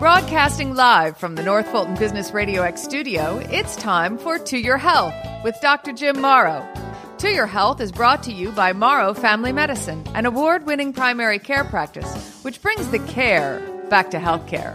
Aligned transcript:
Broadcasting 0.00 0.74
live 0.74 1.18
from 1.18 1.34
the 1.34 1.42
North 1.42 1.70
Fulton 1.70 1.94
Business 1.94 2.32
Radio 2.32 2.62
X 2.62 2.82
studio, 2.82 3.36
it's 3.50 3.76
time 3.76 4.16
for 4.16 4.38
To 4.38 4.56
Your 4.56 4.78
Health 4.78 5.12
with 5.44 5.54
Dr. 5.60 5.92
Jim 5.92 6.22
Morrow. 6.22 6.66
To 7.18 7.30
Your 7.30 7.46
Health 7.46 7.82
is 7.82 7.92
brought 7.92 8.22
to 8.22 8.32
you 8.32 8.50
by 8.52 8.72
Morrow 8.72 9.12
Family 9.12 9.52
Medicine, 9.52 10.02
an 10.14 10.24
award 10.24 10.64
winning 10.64 10.94
primary 10.94 11.38
care 11.38 11.64
practice 11.64 12.40
which 12.40 12.62
brings 12.62 12.88
the 12.88 12.98
care 13.00 13.60
back 13.90 14.10
to 14.12 14.16
healthcare. 14.16 14.74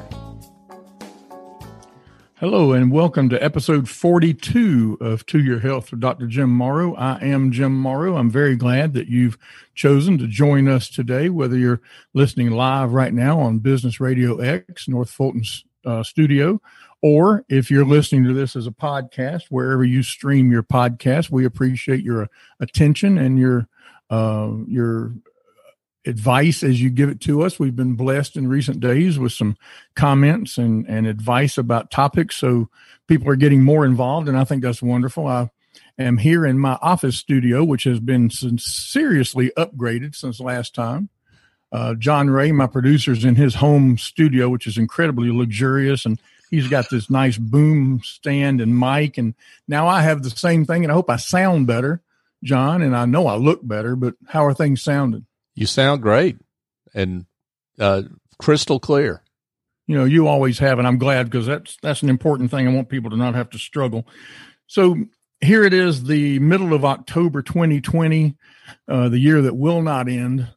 Hello, 2.39 2.73
and 2.73 2.91
welcome 2.91 3.29
to 3.29 3.41
episode 3.41 3.87
42 3.87 4.97
of 4.99 5.25
To 5.27 5.39
Your 5.39 5.59
Health 5.59 5.91
with 5.91 6.01
Dr. 6.01 6.27
Jim 6.27 6.49
Morrow. 6.49 6.93
I 6.95 7.17
am 7.23 7.49
Jim 7.49 7.73
Morrow. 7.73 8.17
I'm 8.17 8.29
very 8.29 8.57
glad 8.57 8.91
that 8.91 9.07
you've 9.07 9.37
chosen 9.73 10.17
to 10.17 10.27
join 10.27 10.67
us 10.67 10.89
today, 10.89 11.29
whether 11.29 11.57
you're 11.57 11.79
listening 12.13 12.51
live 12.51 12.91
right 12.91 13.13
now 13.13 13.39
on 13.39 13.59
Business 13.59 14.01
Radio 14.01 14.39
X, 14.39 14.89
North 14.89 15.09
Fulton's 15.09 15.63
uh, 15.85 16.03
studio, 16.03 16.61
or 17.01 17.45
if 17.47 17.71
you're 17.71 17.85
listening 17.85 18.25
to 18.25 18.33
this 18.33 18.57
as 18.57 18.67
a 18.67 18.71
podcast, 18.71 19.43
wherever 19.49 19.85
you 19.85 20.03
stream 20.03 20.51
your 20.51 20.63
podcast. 20.63 21.29
We 21.29 21.45
appreciate 21.45 22.03
your 22.03 22.27
attention 22.59 23.17
and 23.17 23.39
your 23.39 23.65
uh, 24.09 24.51
your 24.67 25.13
advice 26.05 26.63
as 26.63 26.81
you 26.81 26.89
give 26.89 27.09
it 27.09 27.19
to 27.21 27.43
us. 27.43 27.59
We've 27.59 27.75
been 27.75 27.95
blessed 27.95 28.37
in 28.37 28.47
recent 28.47 28.79
days 28.79 29.17
with 29.17 29.33
some 29.33 29.57
comments 29.95 30.57
and, 30.57 30.85
and 30.87 31.07
advice 31.07 31.57
about 31.57 31.91
topics. 31.91 32.35
So 32.35 32.69
people 33.07 33.29
are 33.29 33.35
getting 33.35 33.63
more 33.63 33.85
involved, 33.85 34.27
and 34.27 34.37
I 34.37 34.43
think 34.43 34.61
that's 34.61 34.81
wonderful. 34.81 35.27
I 35.27 35.49
am 35.97 36.17
here 36.17 36.45
in 36.45 36.59
my 36.59 36.77
office 36.81 37.17
studio, 37.17 37.63
which 37.63 37.83
has 37.85 37.99
been 37.99 38.29
seriously 38.29 39.51
upgraded 39.57 40.15
since 40.15 40.39
last 40.39 40.75
time. 40.75 41.09
Uh, 41.71 41.93
John 41.95 42.29
Ray, 42.29 42.51
my 42.51 42.67
producer, 42.67 43.11
is 43.11 43.25
in 43.25 43.35
his 43.35 43.55
home 43.55 43.97
studio, 43.97 44.49
which 44.49 44.67
is 44.67 44.77
incredibly 44.77 45.31
luxurious, 45.31 46.05
and 46.05 46.19
he's 46.49 46.67
got 46.67 46.89
this 46.89 47.09
nice 47.09 47.37
boom 47.37 48.01
stand 48.03 48.61
and 48.61 48.79
mic. 48.79 49.17
And 49.17 49.33
now 49.67 49.87
I 49.87 50.01
have 50.01 50.23
the 50.23 50.29
same 50.29 50.65
thing, 50.65 50.83
and 50.83 50.91
I 50.91 50.95
hope 50.95 51.09
I 51.09 51.17
sound 51.17 51.67
better, 51.67 52.01
John, 52.43 52.81
and 52.81 52.95
I 52.95 53.05
know 53.05 53.27
I 53.27 53.35
look 53.35 53.67
better. 53.67 53.95
But 53.95 54.15
how 54.27 54.45
are 54.45 54.53
things 54.53 54.81
sounding? 54.81 55.25
You 55.55 55.65
sound 55.65 56.01
great 56.01 56.37
and 56.93 57.25
uh, 57.79 58.03
crystal 58.37 58.79
clear. 58.79 59.23
You 59.87 59.97
know, 59.97 60.05
you 60.05 60.27
always 60.27 60.59
have, 60.59 60.79
and 60.79 60.87
I'm 60.87 60.97
glad 60.97 61.25
because 61.25 61.45
that's 61.45 61.77
that's 61.81 62.03
an 62.03 62.09
important 62.09 62.51
thing. 62.51 62.67
I 62.67 62.73
want 62.73 62.89
people 62.89 63.11
to 63.11 63.17
not 63.17 63.35
have 63.35 63.49
to 63.51 63.59
struggle. 63.59 64.07
So 64.67 64.95
here 65.41 65.63
it 65.63 65.73
is, 65.73 66.03
the 66.03 66.39
middle 66.39 66.73
of 66.73 66.83
October 66.83 67.41
2020, 67.41 68.35
uh, 68.87 69.09
the 69.09 69.19
year 69.19 69.41
that 69.43 69.55
will 69.55 69.81
not 69.81 70.09
end, 70.09 70.47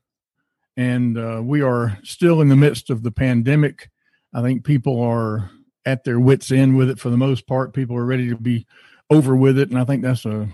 and 0.77 1.19
uh, 1.19 1.41
we 1.45 1.61
are 1.61 1.99
still 2.03 2.41
in 2.41 2.49
the 2.49 2.57
midst 2.57 2.89
of 2.89 3.03
the 3.03 3.11
pandemic. 3.11 3.91
I 4.33 4.43
think 4.43 4.65
people 4.65 5.01
are 5.01 5.51
at 5.85 6.05
their 6.05 6.21
wits' 6.21 6.51
end 6.51 6.77
with 6.77 6.91
it 6.91 6.99
for 6.99 7.11
the 7.11 7.17
most 7.17 7.47
part. 7.47 7.75
People 7.75 7.97
are 7.97 8.05
ready 8.05 8.29
to 8.31 8.37
be 8.37 8.67
over 9.11 9.37
with 9.37 9.59
it, 9.59 9.69
and 9.69 9.79
I 9.79 9.85
think 9.85 10.03
that's 10.03 10.25
a 10.25 10.49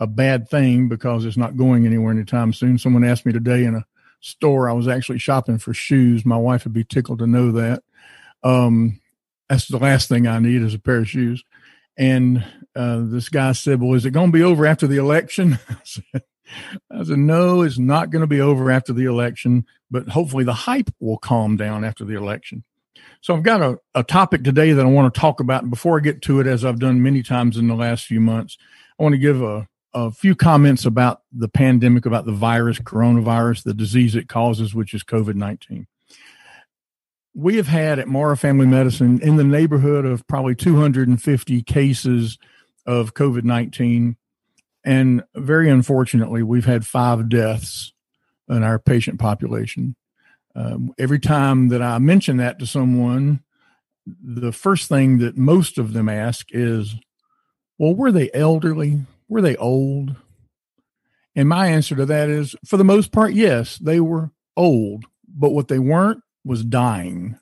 a 0.00 0.06
bad 0.06 0.48
thing 0.48 0.88
because 0.88 1.24
it's 1.24 1.36
not 1.36 1.56
going 1.56 1.86
anywhere 1.86 2.12
anytime 2.12 2.52
soon. 2.52 2.78
Someone 2.78 3.04
asked 3.04 3.26
me 3.26 3.32
today 3.32 3.64
in 3.64 3.74
a 3.74 3.86
store, 4.20 4.68
I 4.68 4.72
was 4.72 4.88
actually 4.88 5.18
shopping 5.18 5.58
for 5.58 5.74
shoes. 5.74 6.24
My 6.24 6.36
wife 6.36 6.64
would 6.64 6.72
be 6.72 6.84
tickled 6.84 7.20
to 7.20 7.26
know 7.26 7.52
that. 7.52 7.82
Um, 8.42 9.00
that's 9.48 9.68
the 9.68 9.78
last 9.78 10.08
thing 10.08 10.26
I 10.26 10.38
need 10.38 10.62
is 10.62 10.74
a 10.74 10.78
pair 10.78 10.98
of 10.98 11.08
shoes. 11.08 11.44
And 11.98 12.44
uh, 12.74 13.02
this 13.04 13.28
guy 13.28 13.52
said, 13.52 13.80
Well, 13.80 13.94
is 13.94 14.06
it 14.06 14.12
going 14.12 14.32
to 14.32 14.38
be 14.38 14.42
over 14.42 14.64
after 14.66 14.86
the 14.86 14.96
election? 14.96 15.58
I 15.68 15.76
said, 15.84 16.22
I 16.90 17.04
said, 17.04 17.18
No, 17.18 17.62
it's 17.62 17.78
not 17.78 18.10
going 18.10 18.20
to 18.20 18.26
be 18.26 18.40
over 18.40 18.70
after 18.70 18.92
the 18.92 19.04
election, 19.04 19.66
but 19.90 20.08
hopefully 20.08 20.44
the 20.44 20.54
hype 20.54 20.90
will 20.98 21.18
calm 21.18 21.56
down 21.56 21.84
after 21.84 22.04
the 22.04 22.16
election. 22.16 22.64
So 23.20 23.34
I've 23.34 23.42
got 23.42 23.60
a, 23.60 23.78
a 23.94 24.02
topic 24.02 24.44
today 24.44 24.72
that 24.72 24.86
I 24.86 24.88
want 24.88 25.12
to 25.12 25.20
talk 25.20 25.40
about. 25.40 25.62
And 25.62 25.70
before 25.70 25.98
I 25.98 26.00
get 26.00 26.22
to 26.22 26.40
it, 26.40 26.46
as 26.46 26.64
I've 26.64 26.78
done 26.78 27.02
many 27.02 27.22
times 27.22 27.58
in 27.58 27.68
the 27.68 27.74
last 27.74 28.06
few 28.06 28.20
months, 28.20 28.56
I 28.98 29.02
want 29.02 29.12
to 29.14 29.18
give 29.18 29.42
a, 29.42 29.68
a 29.92 30.10
few 30.10 30.34
comments 30.34 30.84
about 30.84 31.22
the 31.32 31.48
pandemic, 31.48 32.06
about 32.06 32.26
the 32.26 32.32
virus, 32.32 32.78
coronavirus, 32.78 33.64
the 33.64 33.74
disease 33.74 34.14
it 34.14 34.28
causes, 34.28 34.74
which 34.74 34.94
is 34.94 35.02
COVID 35.02 35.34
19. 35.34 35.86
We 37.34 37.56
have 37.56 37.68
had 37.68 37.98
at 37.98 38.08
Morrow 38.08 38.36
Family 38.36 38.66
Medicine 38.66 39.20
in 39.22 39.36
the 39.36 39.44
neighborhood 39.44 40.04
of 40.04 40.26
probably 40.26 40.54
250 40.54 41.62
cases 41.62 42.38
of 42.86 43.14
COVID 43.14 43.44
19. 43.44 44.16
And 44.84 45.22
very 45.34 45.68
unfortunately, 45.68 46.42
we've 46.42 46.64
had 46.64 46.86
five 46.86 47.28
deaths 47.28 47.92
in 48.48 48.62
our 48.62 48.78
patient 48.78 49.20
population. 49.20 49.94
Um, 50.56 50.92
every 50.98 51.20
time 51.20 51.68
that 51.68 51.82
I 51.82 51.98
mention 51.98 52.38
that 52.38 52.58
to 52.58 52.66
someone, 52.66 53.40
the 54.06 54.52
first 54.52 54.88
thing 54.88 55.18
that 55.18 55.36
most 55.36 55.78
of 55.78 55.92
them 55.92 56.08
ask 56.08 56.48
is, 56.50 56.94
Well, 57.78 57.94
were 57.94 58.10
they 58.10 58.30
elderly? 58.32 59.00
Were 59.30 59.40
they 59.40 59.56
old? 59.56 60.16
And 61.34 61.48
my 61.48 61.68
answer 61.68 61.94
to 61.94 62.04
that 62.06 62.28
is 62.28 62.54
for 62.66 62.76
the 62.76 62.84
most 62.84 63.12
part, 63.12 63.32
yes, 63.32 63.78
they 63.78 64.00
were 64.00 64.32
old, 64.56 65.06
but 65.26 65.50
what 65.50 65.68
they 65.68 65.78
weren't 65.78 66.22
was 66.44 66.64
dying. 66.64 67.38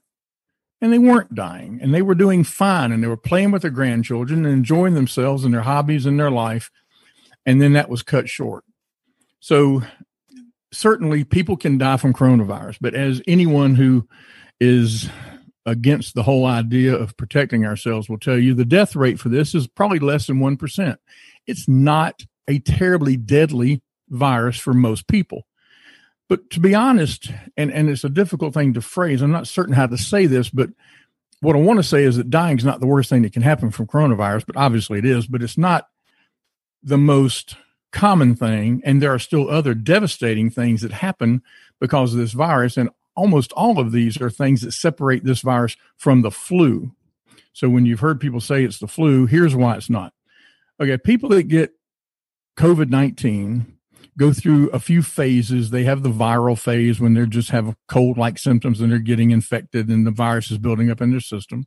And 0.81 0.93
they 0.93 0.99
weren't 0.99 1.35
dying 1.35 1.81
and 1.83 1.93
they 1.93 2.03
were 2.03 2.15
doing 2.15 2.45
fine 2.45 2.93
and 2.93 3.03
they 3.03 3.09
were 3.09 3.17
playing 3.17 3.51
with 3.51 3.63
their 3.63 3.71
grandchildren 3.73 4.45
and 4.45 4.55
enjoying 4.55 4.95
themselves 4.95 5.45
and 5.45 5.53
their 5.53 5.63
hobbies 5.63 6.07
and 6.07 6.21
their 6.21 6.31
life. 6.31 6.71
And 7.45 7.61
then 7.61 7.73
that 7.73 7.89
was 7.89 8.05
cut 8.05 8.29
short. 8.29 8.63
So 9.41 9.83
certainly 10.73 11.25
people 11.25 11.57
can 11.57 11.79
die 11.79 11.97
from 11.97 12.13
coronavirus, 12.13 12.79
but 12.81 12.95
as 12.95 13.21
anyone 13.27 13.75
who 13.75 14.07
is 14.61 15.09
against 15.67 16.15
the 16.15 16.23
whole 16.23 16.47
idea 16.47 16.95
of 16.95 17.17
protecting 17.17 17.65
ourselves 17.67 18.09
will 18.09 18.19
tell 18.19 18.39
you 18.39 18.55
the 18.55 18.65
death 18.65 18.95
rate 18.95 19.19
for 19.19 19.29
this 19.29 19.55
is 19.55 19.67
probably 19.67 19.99
less 19.99 20.27
than 20.27 20.39
1% 20.39 20.97
it's 21.49 21.67
not 21.67 22.23
a 22.47 22.61
terribly 22.61 23.17
deadly 23.17 23.83
virus 24.09 24.59
for 24.59 24.73
most 24.73 25.09
people. 25.09 25.47
But 26.29 26.51
to 26.51 26.61
be 26.61 26.75
honest, 26.75 27.31
and, 27.57 27.73
and 27.73 27.89
it's 27.89 28.05
a 28.05 28.11
difficult 28.11 28.55
thing 28.55 28.75
to 28.75 28.83
phrase, 28.83 29.23
I'm 29.23 29.33
not 29.33 29.49
certain 29.49 29.75
how 29.75 29.87
to 29.87 29.97
say 29.97 30.27
this, 30.27 30.51
but 30.51 30.71
what 31.41 31.57
I 31.57 31.61
want 31.61 31.79
to 31.79 31.85
say 31.85 32.05
is 32.05 32.17
that 32.17 32.31
dying 32.31 32.59
is 32.59 32.65
not 32.65 32.81
the 32.81 32.87
worst 32.87 33.09
thing 33.09 33.23
that 33.23 33.33
can 33.33 33.43
happen 33.43 33.71
from 33.71 33.87
coronavirus, 33.87 34.45
but 34.47 34.57
obviously 34.57 34.99
it 34.99 35.07
is, 35.07 35.27
but 35.27 35.43
it's 35.43 35.57
not 35.57 35.89
the 36.83 36.99
most 36.99 37.57
common 37.93 38.37
thing. 38.37 38.83
And 38.85 39.01
there 39.01 39.13
are 39.15 39.19
still 39.19 39.49
other 39.49 39.73
devastating 39.73 40.51
things 40.51 40.83
that 40.83 40.93
happen 40.93 41.43
because 41.81 42.13
of 42.13 42.21
this 42.21 42.33
virus. 42.33 42.77
And 42.77 42.91
almost 43.17 43.53
all 43.53 43.79
of 43.79 43.93
these 43.93 44.21
are 44.21 44.31
things 44.31 44.61
that 44.63 44.73
separate 44.73 45.25
this 45.25 45.41
virus 45.41 45.77
from 45.97 46.23
the 46.23 46.31
flu. 46.31 46.93
So 47.53 47.69
when 47.69 47.87
you've 47.87 48.01
heard 48.01 48.21
people 48.21 48.41
say 48.41 48.65
it's 48.65 48.79
the 48.79 48.87
flu, 48.87 49.27
here's 49.27 49.57
why 49.57 49.77
it's 49.77 49.91
not. 49.91 50.13
Okay, 50.81 50.97
people 50.97 51.31
that 51.31 51.45
get 51.45 51.73
COVID 52.57 52.89
19 52.89 53.79
go 54.17 54.33
through 54.33 54.69
a 54.71 54.79
few 54.79 55.03
phases. 55.03 55.71
They 55.71 55.85
have 55.85 56.03
the 56.03 56.11
viral 56.11 56.59
phase 56.59 57.01
when 57.01 57.15
they 57.15 57.27
just 57.27 57.51
have 57.51 57.77
cold 57.89 58.19
like 58.19 58.39
symptoms 58.39 58.81
and 58.81 58.91
they're 58.91 58.99
getting 58.99 59.31
infected 59.31 59.89
and 59.89 60.07
the 60.07 60.11
virus 60.11 60.51
is 60.51 60.59
building 60.59 60.91
up 60.91 61.01
in 61.01 61.11
their 61.11 61.21
system. 61.21 61.67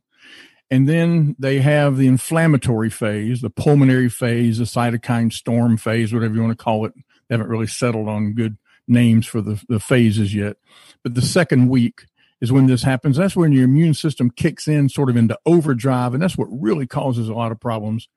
And 0.70 0.88
then 0.88 1.36
they 1.38 1.60
have 1.60 1.98
the 1.98 2.06
inflammatory 2.06 2.88
phase, 2.88 3.42
the 3.42 3.50
pulmonary 3.50 4.08
phase, 4.08 4.58
the 4.58 4.64
cytokine 4.64 5.32
storm 5.32 5.76
phase, 5.76 6.14
whatever 6.14 6.34
you 6.34 6.42
want 6.42 6.56
to 6.56 6.64
call 6.64 6.86
it. 6.86 6.94
They 7.28 7.34
haven't 7.34 7.50
really 7.50 7.66
settled 7.66 8.08
on 8.08 8.32
good 8.32 8.56
names 8.88 9.26
for 9.26 9.42
the, 9.42 9.62
the 9.68 9.80
phases 9.80 10.34
yet. 10.34 10.56
But 11.02 11.14
the 11.14 11.22
second 11.22 11.68
week 11.68 12.06
is 12.40 12.50
when 12.50 12.66
this 12.66 12.82
happens. 12.82 13.18
That's 13.18 13.36
when 13.36 13.52
your 13.52 13.64
immune 13.64 13.94
system 13.94 14.30
kicks 14.30 14.66
in 14.66 14.88
sort 14.88 15.10
of 15.10 15.16
into 15.16 15.38
overdrive. 15.44 16.14
And 16.14 16.22
that's 16.22 16.38
what 16.38 16.48
really 16.50 16.86
causes 16.86 17.28
a 17.28 17.34
lot 17.34 17.52
of 17.52 17.60
problems 17.60 18.08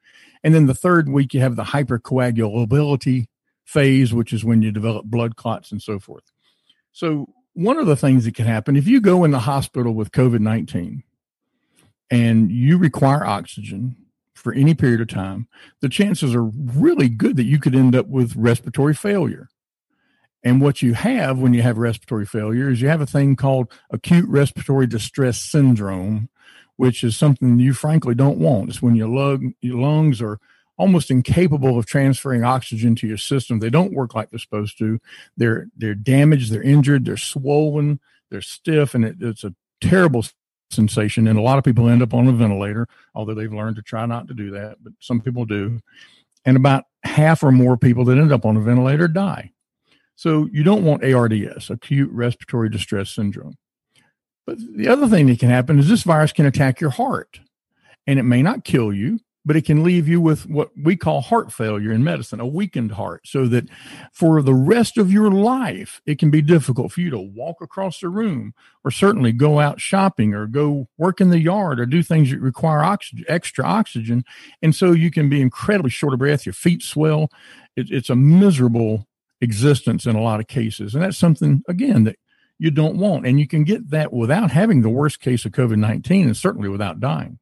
and 0.44 0.54
then 0.54 0.68
the 0.68 0.74
third 0.74 1.10
week, 1.10 1.34
you 1.34 1.42
have 1.42 1.56
the 1.56 1.64
hypercoagulability 1.64 3.28
phase, 3.64 4.14
which 4.14 4.32
is 4.34 4.46
when 4.46 4.62
you 4.62 4.72
develop 4.72 5.06
blood 5.06 5.36
clots 5.36 5.72
and 5.72 5.82
so 5.82 6.00
forth. 6.00 6.24
So, 6.92 7.28
one 7.54 7.78
of 7.78 7.88
the 7.88 7.96
things 7.96 8.26
that 8.26 8.36
can 8.36 8.46
happen 8.46 8.76
if 8.76 8.88
you 8.88 9.00
go 9.00 9.24
in 9.24 9.32
the 9.32 9.40
hospital 9.40 9.94
with 9.94 10.12
COVID 10.12 10.40
19 10.40 11.04
and 12.12 12.52
you 12.52 12.78
require 12.78 13.26
oxygen 13.26 13.96
for 14.34 14.54
any 14.54 14.76
period 14.76 15.02
of 15.02 15.08
time, 15.08 15.48
the 15.82 15.90
chances 15.90 16.36
are 16.36 16.44
really 16.44 17.10
good 17.10 17.38
that 17.38 17.46
you 17.46 17.60
could 17.60 17.76
end 17.76 17.96
up 17.96 18.08
with 18.08 18.36
respiratory 18.36 18.94
failure. 18.94 19.50
And 20.44 20.62
what 20.62 20.84
you 20.84 20.94
have 20.94 21.40
when 21.40 21.56
you 21.56 21.64
have 21.64 21.80
respiratory 21.80 22.28
failure 22.28 22.70
is 22.70 22.80
you 22.80 22.88
have 22.88 23.02
a 23.02 23.08
thing 23.08 23.36
called 23.36 23.72
acute 23.90 24.30
respiratory 24.30 24.86
distress 24.86 25.40
syndrome, 25.40 26.30
which 26.78 27.04
is 27.04 27.16
something 27.16 27.60
you 27.60 27.74
frankly 27.74 28.16
don't 28.16 28.38
want. 28.38 28.70
It's 28.70 28.82
when 28.82 28.96
your, 28.96 29.08
lung, 29.08 29.54
your 29.62 29.80
lungs 29.80 30.22
are 30.22 30.40
almost 30.78 31.10
incapable 31.10 31.78
of 31.78 31.86
transferring 31.86 32.44
oxygen 32.44 32.96
to 32.96 33.08
your 33.08 33.18
system. 33.18 33.60
They 33.60 33.70
don't 33.70 33.94
work 33.94 34.14
like 34.14 34.30
they're 34.30 34.40
supposed 34.40 34.78
to. 34.80 35.00
They're 35.38 35.68
they're 35.78 35.96
damaged, 35.96 36.52
they're 36.52 36.62
injured, 36.62 37.06
they're 37.06 37.18
swollen, 37.18 38.00
they're 38.30 38.42
stiff, 38.42 38.94
and 38.94 39.06
it, 39.06 39.16
it's 39.22 39.44
a 39.44 39.54
terrible 39.82 40.26
sensation. 40.72 41.28
And 41.28 41.40
a 41.40 41.42
lot 41.42 41.58
of 41.58 41.64
people 41.64 41.88
end 41.88 42.02
up 42.02 42.14
on 42.14 42.28
a 42.28 42.32
ventilator, 42.32 42.88
although 43.14 43.34
they've 43.34 43.54
learned 43.54 43.78
to 43.78 43.82
try 43.82 44.06
not 44.06 44.28
to 44.28 44.34
do 44.34 44.52
that, 44.52 44.78
but 44.84 44.94
some 45.00 45.22
people 45.22 45.46
do. 45.46 45.80
And 46.44 46.58
about 46.58 46.86
half 47.04 47.44
or 47.44 47.52
more 47.52 47.78
people 47.78 48.06
that 48.06 48.18
end 48.18 48.32
up 48.32 48.46
on 48.46 48.58
a 48.58 48.62
ventilator 48.62 49.08
die. 49.08 49.52
So 50.16 50.48
you 50.52 50.64
don't 50.64 50.84
want 50.84 51.04
ARDS, 51.04 51.70
acute 51.70 52.10
respiratory 52.12 52.70
distress 52.70 53.10
syndrome. 53.10 53.56
But 54.46 54.58
the 54.60 54.88
other 54.88 55.08
thing 55.08 55.28
that 55.28 55.40
can 55.40 55.50
happen 55.50 55.80
is 55.80 55.90
this 55.90 56.04
virus 56.04 56.32
can 56.32 56.46
attack 56.46 56.80
your 56.80 56.92
heart 56.92 57.40
and 58.08 58.20
it 58.20 58.24
may 58.24 58.44
not 58.44 58.64
kill 58.64 58.94
you, 58.94 59.20
but 59.46 59.56
it 59.56 59.66
can 59.66 59.84
leave 59.84 60.08
you 60.08 60.20
with 60.20 60.48
what 60.50 60.72
we 60.76 60.96
call 60.96 61.22
heart 61.22 61.52
failure 61.52 61.92
in 61.92 62.04
medicine, 62.04 62.40
a 62.40 62.48
weakened 62.48 62.92
heart, 62.92 63.28
so 63.28 63.46
that 63.48 63.68
for 64.12 64.42
the 64.42 64.56
rest 64.56 64.98
of 64.98 65.12
your 65.12 65.30
life, 65.30 66.02
it 66.08 66.18
can 66.18 66.32
be 66.32 66.42
difficult 66.42 66.92
for 66.92 67.02
you 67.02 67.12
to 67.12 67.20
walk 67.20 67.58
across 67.62 68.00
the 68.00 68.10
room 68.10 68.54
or 68.84 68.90
certainly 68.90 69.32
go 69.32 69.60
out 69.60 69.80
shopping 69.80 70.34
or 70.34 70.48
go 70.48 70.88
work 70.98 71.22
in 71.22 71.30
the 71.30 71.40
yard 71.40 71.80
or 71.80 71.86
do 71.86 72.02
things 72.02 72.32
that 72.32 72.40
require 72.40 72.84
oxygen, 72.84 73.24
extra 73.28 73.64
oxygen. 73.64 74.24
And 74.64 74.76
so 74.76 74.94
you 74.94 75.12
can 75.12 75.30
be 75.30 75.42
incredibly 75.42 75.92
short 75.92 76.14
of 76.14 76.20
breath, 76.20 76.46
your 76.46 76.54
feet 76.54 76.82
swell. 76.82 77.30
It, 77.76 77.92
it's 77.92 78.10
a 78.10 78.16
miserable 78.16 79.08
existence 79.42 80.08
in 80.08 80.16
a 80.16 80.22
lot 80.22 80.40
of 80.40 80.48
cases. 80.48 80.96
And 80.96 81.04
that's 81.04 81.18
something, 81.18 81.62
again, 81.68 82.06
that 82.06 82.18
you 82.58 82.72
don't 82.72 82.98
want. 82.98 83.26
And 83.26 83.40
you 83.40 83.48
can 83.48 83.64
get 83.64 83.90
that 83.90 84.14
without 84.14 84.52
having 84.52 84.82
the 84.82 84.90
worst 84.90 85.20
case 85.20 85.46
of 85.46 85.52
COVID 85.52 85.78
19 85.78 86.28
and 86.28 86.38
certainly 86.38 86.70
without 86.70 87.00
dying. 87.00 87.40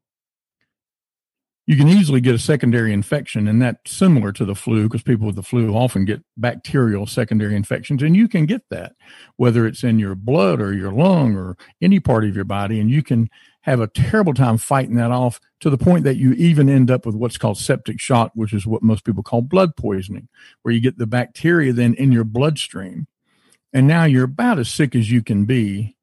You 1.66 1.78
can 1.78 1.88
easily 1.88 2.20
get 2.20 2.36
a 2.36 2.40
secondary 2.40 2.92
infection, 2.92 3.48
and 3.48 3.62
that's 3.62 3.90
similar 3.90 4.34
to 4.34 4.44
the 4.44 4.56
flu 4.56 4.84
because 4.84 5.02
people 5.02 5.28
with 5.28 5.38
the 5.38 5.44
flu 5.44 5.74
often 5.74 6.04
get 6.04 6.22
bacterial 6.36 7.08
secondary 7.08 7.56
infections, 7.56 8.04
and 8.04 8.18
you 8.18 8.28
can 8.28 8.46
get 8.46 8.64
that 8.70 8.94
whether 9.38 9.66
it's 9.66 9.82
in 9.82 9.98
your 9.98 10.14
blood 10.14 10.60
or 10.60 10.74
your 10.74 10.92
lung 10.92 11.38
or 11.38 11.56
any 11.82 12.02
part 12.02 12.26
of 12.26 12.36
your 12.36 12.44
body, 12.44 12.82
and 12.82 12.92
you 12.92 13.02
can 13.02 13.30
have 13.62 13.80
a 13.80 13.88
terrible 13.88 14.34
time 14.34 14.58
fighting 14.58 14.96
that 14.96 15.12
off 15.12 15.40
to 15.62 15.70
the 15.70 15.78
point 15.78 16.04
that 16.04 16.18
you 16.18 16.34
even 16.34 16.68
end 16.68 16.92
up 16.92 17.06
with 17.06 17.16
what's 17.16 17.38
called 17.38 17.58
septic 17.58 17.98
shock, 17.98 18.34
which 18.36 18.52
is 18.52 18.68
what 18.68 18.84
most 18.84 19.06
people 19.06 19.24
call 19.24 19.42
blood 19.42 19.74
poisoning, 19.78 20.28
where 20.64 20.74
you 20.74 20.82
get 20.82 20.98
the 20.98 21.08
bacteria 21.08 21.72
then 21.72 21.94
in 21.94 22.12
your 22.12 22.26
bloodstream 22.26 23.08
and 23.74 23.88
now 23.88 24.06
you're 24.06 24.26
about 24.26 24.60
as 24.60 24.70
sick 24.70 24.96
as 24.96 25.12
you 25.12 25.24
can 25.24 25.46
be. 25.46 25.96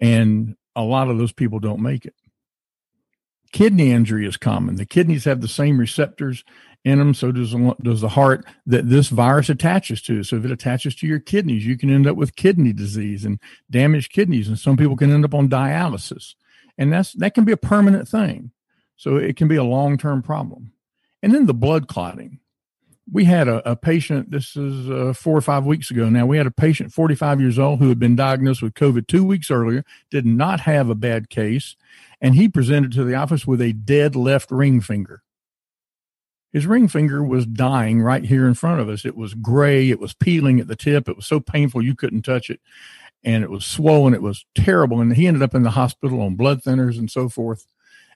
And 0.00 0.56
a 0.74 0.82
lot 0.82 1.08
of 1.08 1.18
those 1.18 1.32
people 1.32 1.58
don't 1.58 1.82
make 1.82 2.04
it. 2.04 2.14
Kidney 3.52 3.92
injury 3.92 4.26
is 4.26 4.36
common. 4.36 4.76
The 4.76 4.86
kidneys 4.86 5.24
have 5.24 5.40
the 5.40 5.48
same 5.48 5.78
receptors 5.78 6.44
in 6.84 6.98
them. 6.98 7.14
So 7.14 7.32
does, 7.32 7.54
does 7.82 8.00
the 8.00 8.08
heart 8.08 8.44
that 8.66 8.88
this 8.88 9.08
virus 9.08 9.48
attaches 9.48 10.02
to. 10.02 10.22
So 10.22 10.36
if 10.36 10.44
it 10.44 10.50
attaches 10.50 10.94
to 10.96 11.06
your 11.06 11.18
kidneys, 11.18 11.66
you 11.66 11.76
can 11.76 11.90
end 11.90 12.06
up 12.06 12.16
with 12.16 12.36
kidney 12.36 12.72
disease 12.72 13.24
and 13.24 13.40
damaged 13.70 14.12
kidneys. 14.12 14.48
And 14.48 14.58
some 14.58 14.76
people 14.76 14.96
can 14.96 15.12
end 15.12 15.24
up 15.24 15.34
on 15.34 15.48
dialysis. 15.48 16.34
And 16.76 16.92
that's, 16.92 17.12
that 17.14 17.34
can 17.34 17.44
be 17.44 17.52
a 17.52 17.56
permanent 17.56 18.06
thing. 18.06 18.52
So 18.96 19.16
it 19.16 19.36
can 19.36 19.48
be 19.48 19.56
a 19.56 19.64
long 19.64 19.98
term 19.98 20.22
problem. 20.22 20.72
And 21.22 21.34
then 21.34 21.46
the 21.46 21.54
blood 21.54 21.88
clotting 21.88 22.40
we 23.10 23.24
had 23.24 23.48
a, 23.48 23.70
a 23.70 23.76
patient, 23.76 24.30
this 24.30 24.56
is 24.56 24.90
uh, 24.90 25.12
four 25.12 25.36
or 25.36 25.40
five 25.40 25.64
weeks 25.64 25.90
ago 25.90 26.08
now, 26.08 26.26
we 26.26 26.36
had 26.36 26.46
a 26.46 26.50
patient, 26.50 26.92
45 26.92 27.40
years 27.40 27.58
old, 27.58 27.78
who 27.78 27.88
had 27.88 27.98
been 27.98 28.16
diagnosed 28.16 28.62
with 28.62 28.74
COVID 28.74 29.06
two 29.06 29.24
weeks 29.24 29.50
earlier, 29.50 29.84
did 30.10 30.26
not 30.26 30.60
have 30.60 30.90
a 30.90 30.94
bad 30.94 31.30
case, 31.30 31.76
and 32.20 32.34
he 32.34 32.48
presented 32.48 32.92
to 32.92 33.04
the 33.04 33.14
office 33.14 33.46
with 33.46 33.60
a 33.60 33.72
dead 33.72 34.14
left 34.14 34.50
ring 34.50 34.80
finger. 34.80 35.22
His 36.52 36.66
ring 36.66 36.88
finger 36.88 37.22
was 37.22 37.46
dying 37.46 38.00
right 38.00 38.24
here 38.24 38.46
in 38.46 38.54
front 38.54 38.80
of 38.80 38.88
us. 38.88 39.04
It 39.04 39.16
was 39.16 39.34
gray, 39.34 39.90
it 39.90 40.00
was 40.00 40.14
peeling 40.14 40.60
at 40.60 40.68
the 40.68 40.76
tip, 40.76 41.08
it 41.08 41.16
was 41.16 41.26
so 41.26 41.40
painful 41.40 41.82
you 41.82 41.94
couldn't 41.94 42.22
touch 42.22 42.50
it, 42.50 42.60
and 43.24 43.42
it 43.42 43.50
was 43.50 43.64
swollen, 43.64 44.14
it 44.14 44.22
was 44.22 44.44
terrible. 44.54 45.00
And 45.00 45.14
he 45.14 45.26
ended 45.26 45.42
up 45.42 45.54
in 45.54 45.62
the 45.62 45.70
hospital 45.70 46.20
on 46.20 46.36
blood 46.36 46.62
thinners 46.62 46.98
and 46.98 47.10
so 47.10 47.28
forth. 47.28 47.66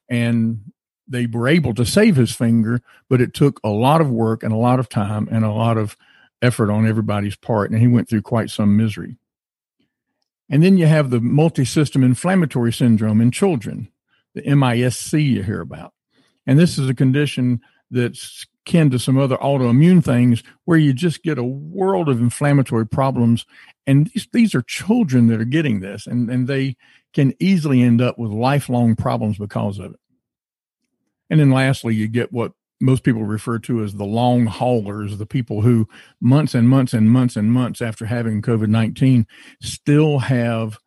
And 0.08 0.72
they 1.08 1.26
were 1.26 1.48
able 1.48 1.74
to 1.74 1.84
save 1.84 2.16
his 2.16 2.34
finger, 2.34 2.80
but 3.08 3.20
it 3.20 3.34
took 3.34 3.60
a 3.64 3.68
lot 3.68 4.00
of 4.00 4.10
work 4.10 4.42
and 4.42 4.52
a 4.52 4.56
lot 4.56 4.78
of 4.78 4.88
time 4.88 5.28
and 5.30 5.44
a 5.44 5.50
lot 5.50 5.76
of 5.76 5.96
effort 6.40 6.70
on 6.70 6.86
everybody's 6.86 7.36
part. 7.36 7.70
And 7.70 7.80
he 7.80 7.86
went 7.86 8.08
through 8.08 8.22
quite 8.22 8.50
some 8.50 8.76
misery. 8.76 9.16
And 10.50 10.62
then 10.62 10.76
you 10.76 10.86
have 10.86 11.10
the 11.10 11.20
multi-system 11.20 12.02
inflammatory 12.02 12.72
syndrome 12.72 13.20
in 13.20 13.30
children, 13.30 13.88
the 14.34 14.42
MISC 14.42 15.12
you 15.14 15.42
hear 15.42 15.60
about. 15.60 15.94
And 16.46 16.58
this 16.58 16.78
is 16.78 16.88
a 16.88 16.94
condition 16.94 17.60
that's 17.90 18.46
kin 18.64 18.90
to 18.90 18.98
some 18.98 19.18
other 19.18 19.36
autoimmune 19.38 20.04
things 20.04 20.42
where 20.64 20.78
you 20.78 20.92
just 20.92 21.22
get 21.22 21.38
a 21.38 21.44
world 21.44 22.08
of 22.08 22.20
inflammatory 22.20 22.86
problems. 22.86 23.44
And 23.86 24.08
these, 24.08 24.28
these 24.32 24.54
are 24.54 24.62
children 24.62 25.26
that 25.28 25.40
are 25.40 25.46
getting 25.46 25.80
this 25.80 26.06
and, 26.06 26.30
and 26.30 26.46
they 26.46 26.76
can 27.12 27.34
easily 27.40 27.82
end 27.82 28.00
up 28.00 28.18
with 28.18 28.30
lifelong 28.30 28.96
problems 28.96 29.38
because 29.38 29.78
of 29.78 29.92
it. 29.94 30.00
And 31.32 31.40
then 31.40 31.50
lastly, 31.50 31.94
you 31.94 32.08
get 32.08 32.30
what 32.30 32.52
most 32.78 33.04
people 33.04 33.24
refer 33.24 33.58
to 33.60 33.82
as 33.82 33.94
the 33.94 34.04
long 34.04 34.44
haulers, 34.44 35.16
the 35.16 35.24
people 35.24 35.62
who 35.62 35.88
months 36.20 36.54
and 36.54 36.68
months 36.68 36.92
and 36.92 37.10
months 37.10 37.36
and 37.36 37.50
months 37.50 37.80
after 37.80 38.04
having 38.04 38.42
COVID 38.42 38.68
19 38.68 39.26
still 39.62 40.18
have 40.18 40.78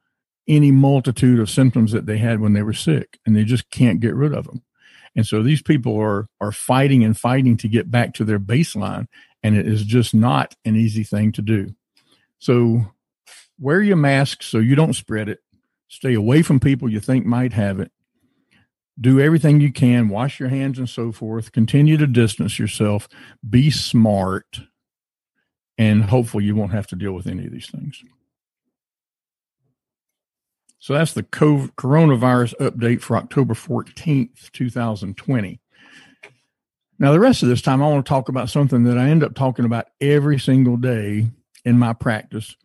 any 0.47 0.69
multitude 0.69 1.39
of 1.39 1.49
symptoms 1.49 1.93
that 1.93 2.05
they 2.05 2.19
had 2.19 2.41
when 2.41 2.53
they 2.53 2.61
were 2.61 2.73
sick 2.73 3.17
and 3.25 3.35
they 3.35 3.43
just 3.43 3.71
can't 3.71 3.99
get 3.99 4.13
rid 4.13 4.35
of 4.35 4.45
them. 4.45 4.61
And 5.15 5.25
so 5.25 5.41
these 5.41 5.63
people 5.63 5.99
are, 5.99 6.27
are 6.39 6.51
fighting 6.51 7.03
and 7.03 7.17
fighting 7.17 7.57
to 7.57 7.67
get 7.67 7.89
back 7.89 8.13
to 8.13 8.23
their 8.23 8.39
baseline. 8.39 9.07
And 9.41 9.57
it 9.57 9.67
is 9.67 9.83
just 9.83 10.13
not 10.13 10.53
an 10.63 10.75
easy 10.75 11.03
thing 11.03 11.31
to 11.31 11.41
do. 11.41 11.73
So 12.37 12.85
wear 13.59 13.81
your 13.81 13.97
mask 13.97 14.43
so 14.43 14.59
you 14.59 14.75
don't 14.75 14.93
spread 14.93 15.27
it. 15.27 15.39
Stay 15.87 16.13
away 16.13 16.43
from 16.43 16.59
people 16.59 16.87
you 16.87 16.99
think 16.99 17.25
might 17.25 17.53
have 17.53 17.79
it 17.79 17.91
do 18.99 19.19
everything 19.19 19.59
you 19.59 19.71
can, 19.71 20.09
wash 20.09 20.39
your 20.39 20.49
hands 20.49 20.79
and 20.79 20.89
so 20.89 21.11
forth, 21.11 21.51
continue 21.51 21.97
to 21.97 22.07
distance 22.07 22.57
yourself, 22.57 23.07
be 23.47 23.69
smart, 23.69 24.61
and 25.77 26.03
hopefully 26.03 26.45
you 26.45 26.55
won't 26.55 26.71
have 26.71 26.87
to 26.87 26.95
deal 26.95 27.11
with 27.11 27.27
any 27.27 27.45
of 27.45 27.51
these 27.51 27.69
things. 27.69 28.01
So 30.79 30.93
that's 30.93 31.13
the 31.13 31.23
coronavirus 31.23 32.55
update 32.57 33.01
for 33.01 33.17
October 33.17 33.55
14th, 33.55 34.51
2020. 34.51 35.59
Now, 36.97 37.11
the 37.11 37.19
rest 37.19 37.43
of 37.43 37.49
this 37.49 37.61
time, 37.61 37.81
I 37.81 37.89
want 37.89 38.05
to 38.05 38.09
talk 38.09 38.29
about 38.29 38.49
something 38.49 38.83
that 38.83 38.97
I 38.97 39.09
end 39.09 39.23
up 39.23 39.35
talking 39.35 39.65
about 39.65 39.87
every 39.99 40.39
single 40.39 40.77
day 40.77 41.27
in 41.65 41.77
my 41.77 41.91
practice. 41.93 42.55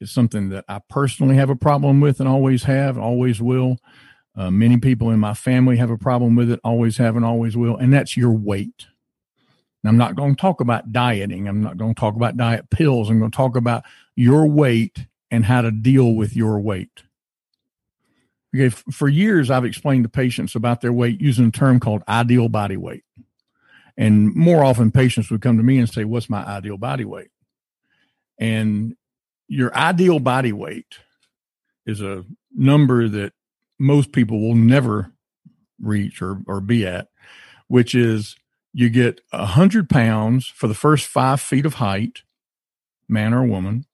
It's 0.00 0.12
something 0.12 0.50
that 0.50 0.64
I 0.68 0.80
personally 0.90 1.36
have 1.36 1.50
a 1.50 1.56
problem 1.56 2.00
with 2.00 2.20
and 2.20 2.28
always 2.28 2.64
have, 2.64 2.98
always 2.98 3.40
will. 3.40 3.78
Uh, 4.38 4.50
many 4.52 4.76
people 4.76 5.10
in 5.10 5.18
my 5.18 5.34
family 5.34 5.76
have 5.76 5.90
a 5.90 5.98
problem 5.98 6.36
with 6.36 6.50
it, 6.50 6.60
always 6.62 6.96
have 6.96 7.16
and 7.16 7.24
always 7.24 7.56
will, 7.56 7.76
and 7.76 7.92
that's 7.92 8.16
your 8.16 8.30
weight. 8.30 8.86
I'm 9.84 9.96
not 9.96 10.16
going 10.16 10.36
to 10.36 10.40
talk 10.40 10.60
about 10.60 10.92
dieting. 10.92 11.48
I'm 11.48 11.62
not 11.62 11.78
going 11.78 11.94
to 11.94 12.00
talk 12.00 12.14
about 12.14 12.36
diet 12.36 12.68
pills. 12.70 13.08
I'm 13.08 13.18
going 13.18 13.30
to 13.30 13.36
talk 13.36 13.56
about 13.56 13.84
your 14.16 14.46
weight 14.46 15.06
and 15.30 15.44
how 15.44 15.62
to 15.62 15.70
deal 15.70 16.14
with 16.14 16.36
your 16.36 16.60
weight. 16.60 17.04
Okay, 18.54 18.68
for 18.68 19.08
years, 19.08 19.50
I've 19.50 19.64
explained 19.64 20.04
to 20.04 20.08
patients 20.08 20.54
about 20.54 20.80
their 20.80 20.92
weight 20.92 21.20
using 21.20 21.46
a 21.46 21.50
term 21.50 21.80
called 21.80 22.02
ideal 22.08 22.48
body 22.48 22.76
weight. 22.76 23.04
And 23.96 24.34
more 24.34 24.64
often, 24.64 24.90
patients 24.90 25.30
would 25.30 25.42
come 25.42 25.56
to 25.56 25.62
me 25.62 25.78
and 25.78 25.88
say, 25.88 26.04
What's 26.04 26.30
my 26.30 26.44
ideal 26.44 26.78
body 26.78 27.04
weight? 27.04 27.30
And 28.38 28.94
your 29.48 29.74
ideal 29.76 30.18
body 30.18 30.52
weight 30.52 30.98
is 31.86 32.00
a 32.00 32.24
number 32.54 33.08
that 33.08 33.32
most 33.78 34.12
people 34.12 34.40
will 34.40 34.54
never 34.54 35.12
reach 35.80 36.20
or, 36.22 36.42
or 36.46 36.60
be 36.60 36.86
at, 36.86 37.08
which 37.68 37.94
is 37.94 38.36
you 38.72 38.90
get 38.90 39.20
a 39.32 39.46
hundred 39.46 39.88
pounds 39.88 40.46
for 40.46 40.68
the 40.68 40.74
first 40.74 41.06
five 41.06 41.40
feet 41.40 41.66
of 41.66 41.74
height, 41.74 42.22
man 43.08 43.32
or 43.34 43.44
woman. 43.44 43.84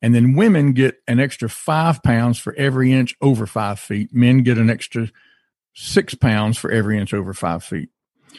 And 0.00 0.14
then 0.14 0.34
women 0.34 0.72
get 0.72 0.96
an 1.08 1.18
extra 1.18 1.48
five 1.48 2.02
pounds 2.02 2.38
for 2.38 2.54
every 2.54 2.92
inch 2.92 3.16
over 3.20 3.46
five 3.46 3.78
feet. 3.78 4.14
Men 4.14 4.42
get 4.42 4.58
an 4.58 4.68
extra 4.68 5.10
six 5.74 6.14
pounds 6.14 6.58
for 6.58 6.70
every 6.70 6.98
inch 6.98 7.14
over 7.14 7.32
five 7.32 7.64
feet. 7.64 7.88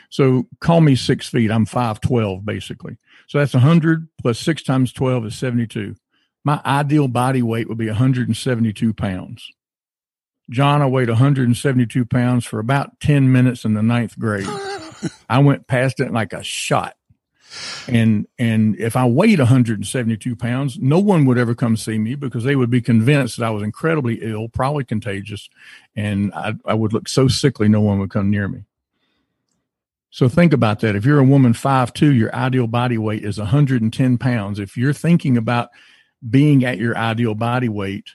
So 0.10 0.48
call 0.60 0.82
me 0.82 0.96
six 0.96 1.28
feet. 1.28 1.52
I'm 1.52 1.66
5'12 1.66 2.46
basically. 2.46 2.98
So 3.28 3.40
that's 3.40 3.54
100 3.54 4.08
plus 4.22 4.40
six 4.40 4.64
times 4.64 4.94
12 4.94 5.28
is 5.28 5.36
72. 5.36 5.96
My 6.44 6.62
ideal 6.66 7.08
body 7.08 7.42
weight 7.42 7.70
would 7.70 7.78
be 7.78 7.88
172 7.88 8.94
pounds. 8.94 9.50
John, 10.50 10.82
I 10.82 10.88
weighed 10.88 11.10
172 11.10 12.06
pounds 12.06 12.46
for 12.46 12.60
about 12.60 13.00
10 13.00 13.32
minutes 13.32 13.66
in 13.66 13.74
the 13.74 13.84
ninth 13.84 14.18
grade. 14.20 14.48
I 15.30 15.40
went 15.40 15.68
past 15.68 16.00
it 16.00 16.12
like 16.12 16.34
a 16.34 16.44
shot. 16.44 16.96
And 17.88 18.28
and 18.40 18.76
if 18.80 18.96
I 18.96 19.06
weighed 19.06 19.40
172 19.40 20.36
pounds, 20.36 20.80
no 20.80 21.00
one 21.00 21.26
would 21.26 21.38
ever 21.38 21.54
come 21.54 21.78
see 21.78 22.00
me 22.00 22.16
because 22.16 22.44
they 22.44 22.56
would 22.56 22.72
be 22.72 22.82
convinced 22.82 23.38
that 23.38 23.46
I 23.46 23.52
was 23.52 23.62
incredibly 23.62 24.20
ill, 24.22 24.50
probably 24.50 24.84
contagious, 24.84 25.50
and 25.96 26.34
I, 26.34 26.56
I 26.66 26.74
would 26.74 26.94
look 26.94 27.08
so 27.08 27.28
sickly 27.28 27.68
no 27.68 27.82
one 27.82 28.00
would 28.00 28.10
come 28.10 28.32
near 28.32 28.48
me. 28.48 28.64
So 30.10 30.30
think 30.30 30.54
about 30.54 30.80
that. 30.80 30.96
If 30.96 31.06
you're 31.06 31.20
a 31.20 31.24
woman 31.24 31.54
five 31.54 31.94
two, 31.94 32.14
your 32.14 32.34
ideal 32.36 32.68
body 32.68 32.98
weight 32.98 33.24
is 33.24 33.38
110 33.38 34.18
pounds. 34.18 34.60
If 34.60 34.78
you're 34.78 34.94
thinking 34.94 35.38
about 35.38 35.70
being 36.28 36.64
at 36.66 36.78
your 36.78 36.98
ideal 36.98 37.36
body 37.36 37.70
weight, 37.70 38.12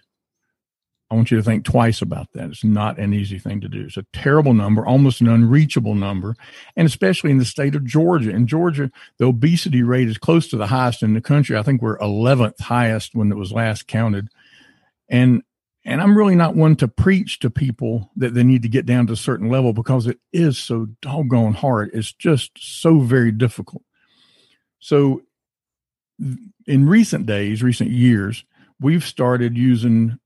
I 1.10 1.14
want 1.14 1.30
you 1.30 1.38
to 1.38 1.42
think 1.42 1.64
twice 1.64 2.02
about 2.02 2.32
that. 2.34 2.50
It's 2.50 2.64
not 2.64 2.98
an 2.98 3.14
easy 3.14 3.38
thing 3.38 3.60
to 3.62 3.68
do. 3.68 3.84
It's 3.86 3.96
a 3.96 4.04
terrible 4.12 4.52
number, 4.52 4.86
almost 4.86 5.20
an 5.22 5.28
unreachable 5.28 5.94
number, 5.94 6.36
and 6.76 6.86
especially 6.86 7.30
in 7.30 7.38
the 7.38 7.46
state 7.46 7.74
of 7.74 7.84
Georgia. 7.84 8.30
In 8.30 8.46
Georgia, 8.46 8.90
the 9.18 9.26
obesity 9.26 9.82
rate 9.82 10.08
is 10.08 10.18
close 10.18 10.48
to 10.48 10.56
the 10.56 10.66
highest 10.66 11.02
in 11.02 11.14
the 11.14 11.22
country. 11.22 11.56
I 11.56 11.62
think 11.62 11.80
we're 11.80 11.98
11th 11.98 12.60
highest 12.60 13.14
when 13.14 13.32
it 13.32 13.36
was 13.36 13.52
last 13.52 13.86
counted. 13.86 14.28
And 15.08 15.42
And 15.84 16.02
I'm 16.02 16.18
really 16.18 16.34
not 16.36 16.54
one 16.54 16.76
to 16.76 16.88
preach 16.88 17.38
to 17.38 17.48
people 17.48 18.10
that 18.16 18.34
they 18.34 18.42
need 18.42 18.60
to 18.62 18.68
get 18.68 18.84
down 18.84 19.06
to 19.06 19.14
a 19.14 19.16
certain 19.16 19.48
level 19.48 19.72
because 19.72 20.06
it 20.06 20.18
is 20.34 20.58
so 20.58 20.88
doggone 21.00 21.54
hard. 21.54 21.90
It's 21.94 22.12
just 22.12 22.50
so 22.58 23.00
very 23.00 23.32
difficult. 23.32 23.82
So, 24.80 25.22
in 26.66 26.88
recent 26.88 27.24
days, 27.24 27.62
recent 27.62 27.90
years, 27.90 28.44
we've 28.78 29.04
started 29.04 29.56
using 29.56 30.18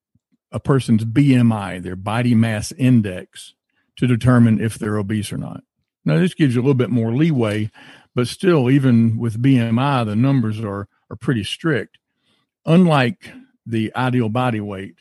a 0.53 0.61
person's 0.61 1.05
BMI, 1.05 1.83
their 1.83 1.97
body 1.97 2.35
mass 2.35 2.73
index, 2.73 3.55
to 3.97 4.07
determine 4.07 4.61
if 4.61 4.79
they're 4.79 4.99
obese 4.99 5.33
or 5.33 5.39
not. 5.39 5.63
Now, 6.05 6.19
this 6.19 6.35
gives 6.35 6.55
you 6.55 6.61
a 6.61 6.65
little 6.65 6.75
bit 6.75 6.91
more 6.91 7.13
leeway, 7.13 7.71
but 8.15 8.29
still, 8.29 8.71
even 8.71 9.19
with 9.19 9.43
BMI, 9.43 10.05
the 10.07 10.17
numbers 10.17 10.61
are, 10.61 10.89
are 11.11 11.17
pretty 11.17 11.45
strict. 11.45 11.99
Unlike 12.67 13.33
the 13.67 13.93
ideal 13.95 14.29
body 14.29 14.61
weight, 14.61 14.97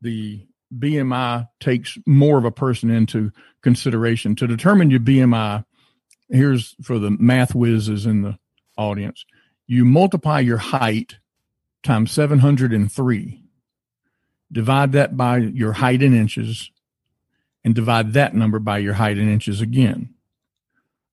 the 0.00 0.46
BMI 0.76 1.48
takes 1.60 1.98
more 2.06 2.38
of 2.38 2.44
a 2.44 2.50
person 2.50 2.90
into 2.90 3.32
consideration. 3.62 4.36
To 4.36 4.46
determine 4.46 4.90
your 4.90 5.00
BMI, 5.00 5.64
here's 6.28 6.76
for 6.82 6.98
the 6.98 7.10
math 7.10 7.54
whizzes 7.54 8.06
in 8.06 8.22
the 8.22 8.38
audience 8.76 9.24
you 9.66 9.84
multiply 9.84 10.40
your 10.40 10.56
height 10.58 11.18
times 11.84 12.10
703, 12.10 13.39
divide 14.52 14.92
that 14.92 15.16
by 15.16 15.38
your 15.38 15.72
height 15.72 16.02
in 16.02 16.14
inches, 16.14 16.70
and 17.64 17.74
divide 17.74 18.14
that 18.14 18.34
number 18.34 18.58
by 18.58 18.78
your 18.78 18.94
height 18.94 19.18
in 19.18 19.30
inches 19.30 19.60
again. 19.60 20.14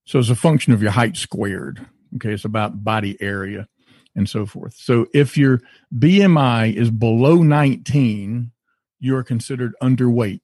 So 0.06 0.20
it's 0.20 0.30
a 0.30 0.36
function 0.36 0.74
of 0.74 0.82
your 0.82 0.92
height 0.92 1.18
squared. 1.18 1.86
Okay, 2.16 2.34
it's 2.34 2.46
about 2.46 2.84
body 2.84 3.18
area 3.22 3.68
and 4.16 4.30
so 4.30 4.46
forth. 4.46 4.74
So 4.74 5.08
if 5.14 5.38
your 5.38 5.62
BMI 5.96 6.74
is 6.74 6.90
below 6.90 7.44
19, 7.44 8.52
you're 9.00 9.24
considered 9.24 9.74
underweight. 9.82 10.42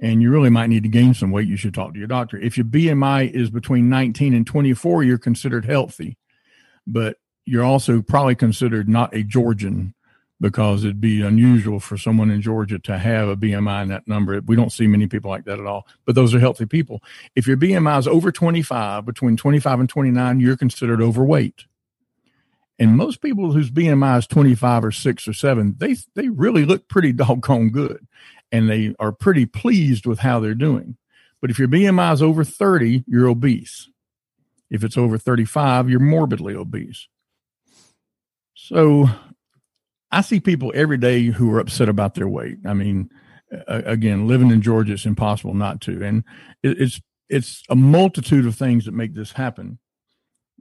And 0.00 0.20
you 0.20 0.30
really 0.30 0.50
might 0.50 0.66
need 0.66 0.82
to 0.82 0.88
gain 0.88 1.14
some 1.14 1.30
weight. 1.30 1.48
You 1.48 1.56
should 1.56 1.72
talk 1.72 1.92
to 1.92 1.98
your 1.98 2.08
doctor. 2.08 2.36
If 2.36 2.58
your 2.58 2.66
BMI 2.66 3.30
is 3.30 3.48
between 3.48 3.88
19 3.88 4.34
and 4.34 4.46
24, 4.46 5.04
you're 5.04 5.16
considered 5.16 5.64
healthy. 5.64 6.18
But 6.86 7.16
you're 7.46 7.64
also 7.64 8.02
probably 8.02 8.34
considered 8.34 8.88
not 8.88 9.14
a 9.14 9.22
Georgian 9.22 9.94
because 10.44 10.84
it'd 10.84 11.00
be 11.00 11.22
unusual 11.22 11.80
for 11.80 11.96
someone 11.96 12.30
in 12.30 12.42
Georgia 12.42 12.78
to 12.78 12.98
have 12.98 13.28
a 13.28 13.34
BMI 13.34 13.84
in 13.84 13.88
that 13.88 14.06
number. 14.06 14.38
We 14.44 14.56
don't 14.56 14.70
see 14.70 14.86
many 14.86 15.06
people 15.06 15.30
like 15.30 15.46
that 15.46 15.58
at 15.58 15.64
all, 15.64 15.86
but 16.04 16.14
those 16.14 16.34
are 16.34 16.38
healthy 16.38 16.66
people. 16.66 17.02
If 17.34 17.46
your 17.46 17.56
BMI 17.56 17.98
is 17.98 18.06
over 18.06 18.30
25, 18.30 19.06
between 19.06 19.38
25 19.38 19.80
and 19.80 19.88
29, 19.88 20.40
you're 20.40 20.58
considered 20.58 21.00
overweight. 21.00 21.64
And 22.78 22.94
most 22.94 23.22
people 23.22 23.52
whose 23.52 23.70
BMI 23.70 24.18
is 24.18 24.26
25 24.26 24.84
or 24.84 24.92
6 24.92 25.28
or 25.28 25.32
7, 25.32 25.76
they 25.78 25.96
they 26.14 26.28
really 26.28 26.66
look 26.66 26.88
pretty 26.88 27.12
doggone 27.14 27.70
good 27.70 28.06
and 28.52 28.68
they 28.68 28.94
are 28.98 29.12
pretty 29.12 29.46
pleased 29.46 30.04
with 30.04 30.18
how 30.18 30.40
they're 30.40 30.52
doing. 30.52 30.98
But 31.40 31.52
if 31.52 31.58
your 31.58 31.68
BMI 31.68 32.12
is 32.12 32.20
over 32.20 32.44
30, 32.44 33.04
you're 33.06 33.28
obese. 33.28 33.88
If 34.68 34.84
it's 34.84 34.98
over 34.98 35.16
35, 35.16 35.88
you're 35.88 36.00
morbidly 36.00 36.54
obese. 36.54 37.08
So 38.54 39.08
I 40.10 40.20
see 40.20 40.40
people 40.40 40.72
every 40.74 40.98
day 40.98 41.26
who 41.26 41.52
are 41.52 41.60
upset 41.60 41.88
about 41.88 42.14
their 42.14 42.28
weight. 42.28 42.58
I 42.66 42.74
mean, 42.74 43.10
uh, 43.52 43.82
again, 43.84 44.26
living 44.26 44.50
in 44.50 44.62
Georgia, 44.62 44.94
it's 44.94 45.06
impossible 45.06 45.54
not 45.54 45.80
to, 45.82 46.04
and 46.04 46.24
it, 46.62 46.80
it's 46.80 47.00
it's 47.28 47.62
a 47.68 47.76
multitude 47.76 48.46
of 48.46 48.54
things 48.54 48.84
that 48.84 48.92
make 48.92 49.14
this 49.14 49.32
happen. 49.32 49.78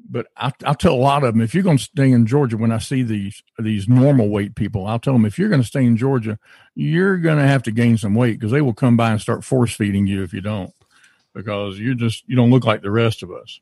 But 0.10 0.28
I, 0.36 0.52
I'll 0.66 0.76
tell 0.76 0.94
a 0.94 0.96
lot 0.96 1.24
of 1.24 1.34
them 1.34 1.42
if 1.42 1.54
you're 1.54 1.64
going 1.64 1.78
to 1.78 1.84
stay 1.84 2.12
in 2.12 2.26
Georgia. 2.26 2.58
When 2.58 2.72
I 2.72 2.80
see 2.80 3.04
these 3.04 3.42
these 3.58 3.88
normal 3.88 4.30
weight 4.30 4.56
people, 4.56 4.86
I'll 4.86 5.00
tell 5.00 5.14
them 5.14 5.26
if 5.26 5.38
you're 5.38 5.50
going 5.50 5.62
to 5.62 5.68
stay 5.68 5.86
in 5.86 5.98
Georgia, 5.98 6.40
you're 6.76 7.18
going 7.18 7.38
to 7.38 7.48
have 7.48 7.64
to 7.64 7.72
gain 7.72 7.98
some 7.98 8.16
weight 8.16 8.40
because 8.40 8.52
they 8.52 8.62
will 8.62 8.74
come 8.74 8.98
by 8.98 9.12
and 9.12 9.22
start 9.22 9.44
force 9.44 9.74
feeding 9.74 10.08
you 10.08 10.24
if 10.24 10.34
you 10.34 10.42
don't, 10.42 10.74
because 11.34 11.80
you 11.80 11.96
just 11.96 12.24
you 12.28 12.36
don't 12.36 12.52
look 12.52 12.66
like 12.66 12.82
the 12.82 12.92
rest 12.92 13.24
of 13.24 13.32
us. 13.32 13.60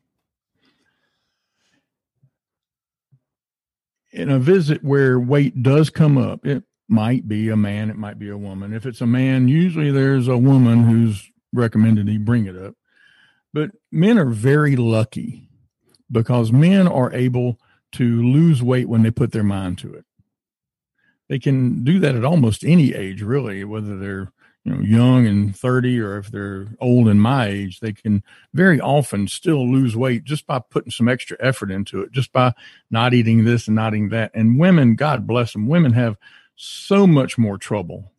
In 4.12 4.30
a 4.30 4.40
visit 4.40 4.84
where 4.84 5.20
weight 5.20 5.64
does 5.64 5.90
come 5.90 6.18
up, 6.18 6.46
it 6.46 6.64
might 6.88 7.28
be 7.28 7.50
a 7.50 7.56
man, 7.56 7.90
it 7.90 7.98
might 7.98 8.20
be 8.20 8.30
a 8.30 8.38
woman. 8.38 8.74
If 8.74 8.86
it's 8.86 9.02
a 9.02 9.08
man, 9.08 9.48
usually 9.48 9.92
there's 9.92 10.28
a 10.28 10.38
woman 10.38 10.84
who's 10.84 11.30
recommended 11.54 12.08
he 12.08 12.18
bring 12.18 12.46
it 12.46 12.58
up. 12.58 12.76
But 13.54 13.72
men 13.92 14.18
are 14.18 14.30
very 14.30 14.76
lucky 14.76 15.50
because 16.12 16.52
men 16.52 16.88
are 16.88 17.14
able 17.14 17.60
to 17.94 18.22
lose 18.22 18.62
weight 18.64 18.88
when 18.88 19.04
they 19.04 19.12
put 19.12 19.32
their 19.32 19.44
mind 19.44 19.78
to 19.80 19.94
it. 19.94 20.06
They 21.30 21.40
can 21.40 21.84
do 21.84 22.00
that 22.00 22.16
at 22.16 22.26
almost 22.26 22.64
any 22.66 22.94
age, 22.94 23.22
really, 23.22 23.64
whether 23.64 23.98
they're 23.98 24.34
you 24.64 24.74
know 24.74 24.82
young 24.82 25.26
and 25.26 25.56
30 25.56 26.00
or 26.00 26.18
if 26.18 26.32
they're 26.32 26.68
old 26.80 27.08
in 27.08 27.20
my 27.20 27.48
age 27.48 27.80
they 27.80 27.92
can 27.92 28.24
very 28.54 28.80
often 28.80 29.28
still 29.28 29.70
lose 29.70 29.96
weight 29.96 30.24
just 30.24 30.46
by 30.46 30.60
putting 30.60 30.92
some 30.92 31.08
extra 31.08 31.36
effort 31.40 31.72
into 31.72 32.02
it 32.02 32.12
just 32.12 32.32
by 32.32 32.54
not 32.90 33.14
eating 33.14 33.44
this 33.44 33.68
and 33.68 33.76
not 33.76 33.94
eating 33.94 34.10
that. 34.10 34.32
And 34.34 34.60
women 34.60 34.96
god 34.96 35.26
bless 35.26 35.54
them 35.54 35.68
women 35.68 35.94
have 35.94 36.18
so 36.56 37.08
much 37.08 37.38
more 37.38 37.58
trouble 37.58 38.12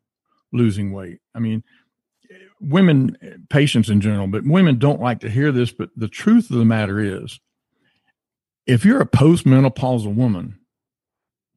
losing 0.53 0.93
weight. 0.93 1.21
I 1.35 1.39
mean 1.39 1.63
women 2.61 3.45
patients 3.49 3.89
in 3.89 4.01
general 4.01 4.27
but 4.27 4.45
women 4.45 4.79
don't 4.79 5.01
like 5.01 5.21
to 5.21 5.31
hear 5.31 5.53
this 5.53 5.73
but 5.73 5.91
the 5.97 6.09
truth 6.09 6.51
of 6.51 6.57
the 6.57 6.65
matter 6.65 7.01
is 7.01 7.41
if 8.67 8.85
you're 8.85 9.01
a 9.01 9.07
postmenopausal 9.07 10.15
woman 10.15 10.59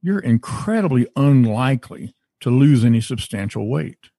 you're 0.02 0.20
incredibly 0.20 1.08
unlikely 1.16 2.16
to 2.40 2.50
lose 2.50 2.84
any 2.84 3.02
substantial 3.02 3.68
weight 3.70 4.10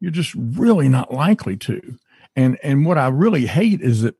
you're 0.00 0.10
just 0.10 0.34
really 0.34 0.88
not 0.88 1.12
likely 1.12 1.56
to. 1.56 1.96
And 2.36 2.58
and 2.62 2.86
what 2.86 2.98
I 2.98 3.08
really 3.08 3.46
hate 3.46 3.80
is 3.80 4.02
that 4.02 4.16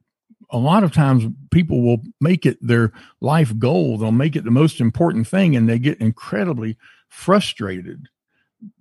a 0.50 0.58
lot 0.58 0.82
of 0.82 0.92
times 0.92 1.24
people 1.50 1.80
will 1.82 2.02
make 2.20 2.44
it 2.44 2.58
their 2.60 2.92
life 3.20 3.56
goal. 3.58 3.98
They'll 3.98 4.12
make 4.12 4.36
it 4.36 4.44
the 4.44 4.50
most 4.50 4.80
important 4.80 5.26
thing 5.26 5.56
and 5.56 5.68
they 5.68 5.78
get 5.78 6.00
incredibly 6.00 6.76
frustrated 7.08 8.08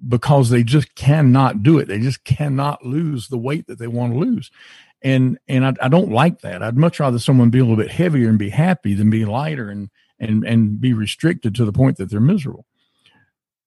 because 0.07 0.49
they 0.49 0.63
just 0.63 0.93
cannot 0.95 1.63
do 1.63 1.77
it. 1.77 1.87
They 1.87 1.99
just 1.99 2.23
cannot 2.23 2.85
lose 2.85 3.27
the 3.27 3.37
weight 3.37 3.67
that 3.67 3.79
they 3.79 3.87
want 3.87 4.13
to 4.13 4.19
lose. 4.19 4.51
And 5.01 5.37
and 5.47 5.65
I, 5.65 5.73
I 5.81 5.87
don't 5.87 6.11
like 6.11 6.41
that. 6.41 6.61
I'd 6.61 6.75
much 6.75 6.99
rather 6.99 7.19
someone 7.19 7.49
be 7.49 7.59
a 7.59 7.63
little 7.63 7.77
bit 7.77 7.91
heavier 7.91 8.27
and 8.27 8.39
be 8.39 8.49
happy 8.49 8.93
than 8.93 9.09
be 9.09 9.25
lighter 9.25 9.69
and 9.69 9.89
and 10.19 10.43
and 10.43 10.81
be 10.81 10.91
restricted 10.93 11.55
to 11.55 11.65
the 11.65 11.71
point 11.71 11.97
that 11.97 12.09
they're 12.09 12.19
miserable 12.19 12.65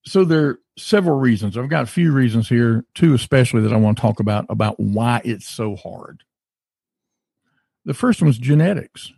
so 0.05 0.25
there 0.25 0.47
are 0.47 0.59
several 0.79 1.19
reasons. 1.19 1.57
I've 1.57 1.69
got 1.69 1.85
a 1.85 1.87
few 1.87 2.13
reasons 2.13 2.49
here, 2.49 2.85
two 2.95 3.15
especially 3.15 3.63
that 3.63 3.73
I 3.73 3.77
want 3.77 3.97
to 3.97 4.01
talk 4.01 4.21
about 4.21 4.47
about 4.49 4.81
why 4.81 5.21
it's 5.25 5.49
so 5.49 5.77
hard. 5.77 6.25
The 7.85 7.95
first 7.95 8.21
one 8.21 8.31
is 8.31 8.39
genetics. 8.39 9.13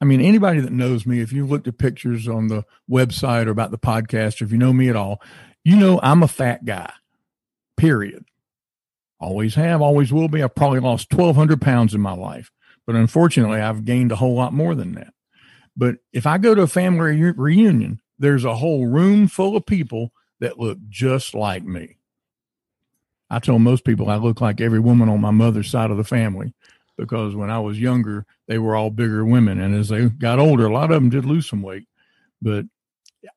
I 0.00 0.04
mean, 0.04 0.20
anybody 0.20 0.60
that 0.60 0.72
knows 0.72 1.06
me, 1.06 1.20
if 1.20 1.32
you've 1.32 1.50
looked 1.50 1.68
at 1.68 1.78
pictures 1.78 2.26
on 2.26 2.48
the 2.48 2.64
website 2.90 3.46
or 3.46 3.50
about 3.50 3.70
the 3.70 3.78
podcast, 3.78 4.40
or 4.40 4.44
if 4.44 4.52
you 4.52 4.58
know 4.58 4.72
me 4.72 4.88
at 4.88 4.96
all, 4.96 5.20
you 5.64 5.76
know 5.76 6.00
I'm 6.02 6.22
a 6.22 6.28
fat 6.28 6.64
guy. 6.64 6.92
Period. 7.76 8.24
Always 9.18 9.54
have, 9.56 9.82
always 9.82 10.12
will 10.12 10.28
be. 10.28 10.42
I've 10.42 10.54
probably 10.54 10.80
lost 10.80 11.12
1,200 11.12 11.60
pounds 11.60 11.94
in 11.94 12.00
my 12.00 12.14
life, 12.14 12.50
but 12.86 12.96
unfortunately, 12.96 13.60
I've 13.60 13.84
gained 13.84 14.12
a 14.12 14.16
whole 14.16 14.34
lot 14.34 14.54
more 14.54 14.74
than 14.74 14.94
that. 14.94 15.12
But 15.76 15.96
if 16.12 16.26
I 16.26 16.38
go 16.38 16.54
to 16.54 16.62
a 16.62 16.66
family 16.66 17.20
re- 17.20 17.34
reunion, 17.36 18.00
there's 18.18 18.44
a 18.44 18.56
whole 18.56 18.86
room 18.86 19.28
full 19.28 19.56
of 19.56 19.66
people 19.66 20.12
that 20.40 20.58
look 20.58 20.78
just 20.88 21.34
like 21.34 21.64
me. 21.64 21.96
I 23.30 23.38
told 23.38 23.62
most 23.62 23.84
people 23.84 24.10
I 24.10 24.16
look 24.16 24.40
like 24.40 24.60
every 24.60 24.80
woman 24.80 25.08
on 25.08 25.20
my 25.20 25.30
mother's 25.30 25.70
side 25.70 25.90
of 25.90 25.96
the 25.96 26.04
family 26.04 26.52
because 26.98 27.34
when 27.34 27.50
I 27.50 27.60
was 27.60 27.78
younger, 27.78 28.26
they 28.48 28.58
were 28.58 28.74
all 28.74 28.90
bigger 28.90 29.24
women. 29.24 29.60
And 29.60 29.74
as 29.74 29.88
they 29.88 30.08
got 30.08 30.38
older, 30.38 30.66
a 30.66 30.72
lot 30.72 30.90
of 30.90 31.00
them 31.00 31.10
did 31.10 31.24
lose 31.24 31.48
some 31.48 31.62
weight. 31.62 31.86
But 32.42 32.66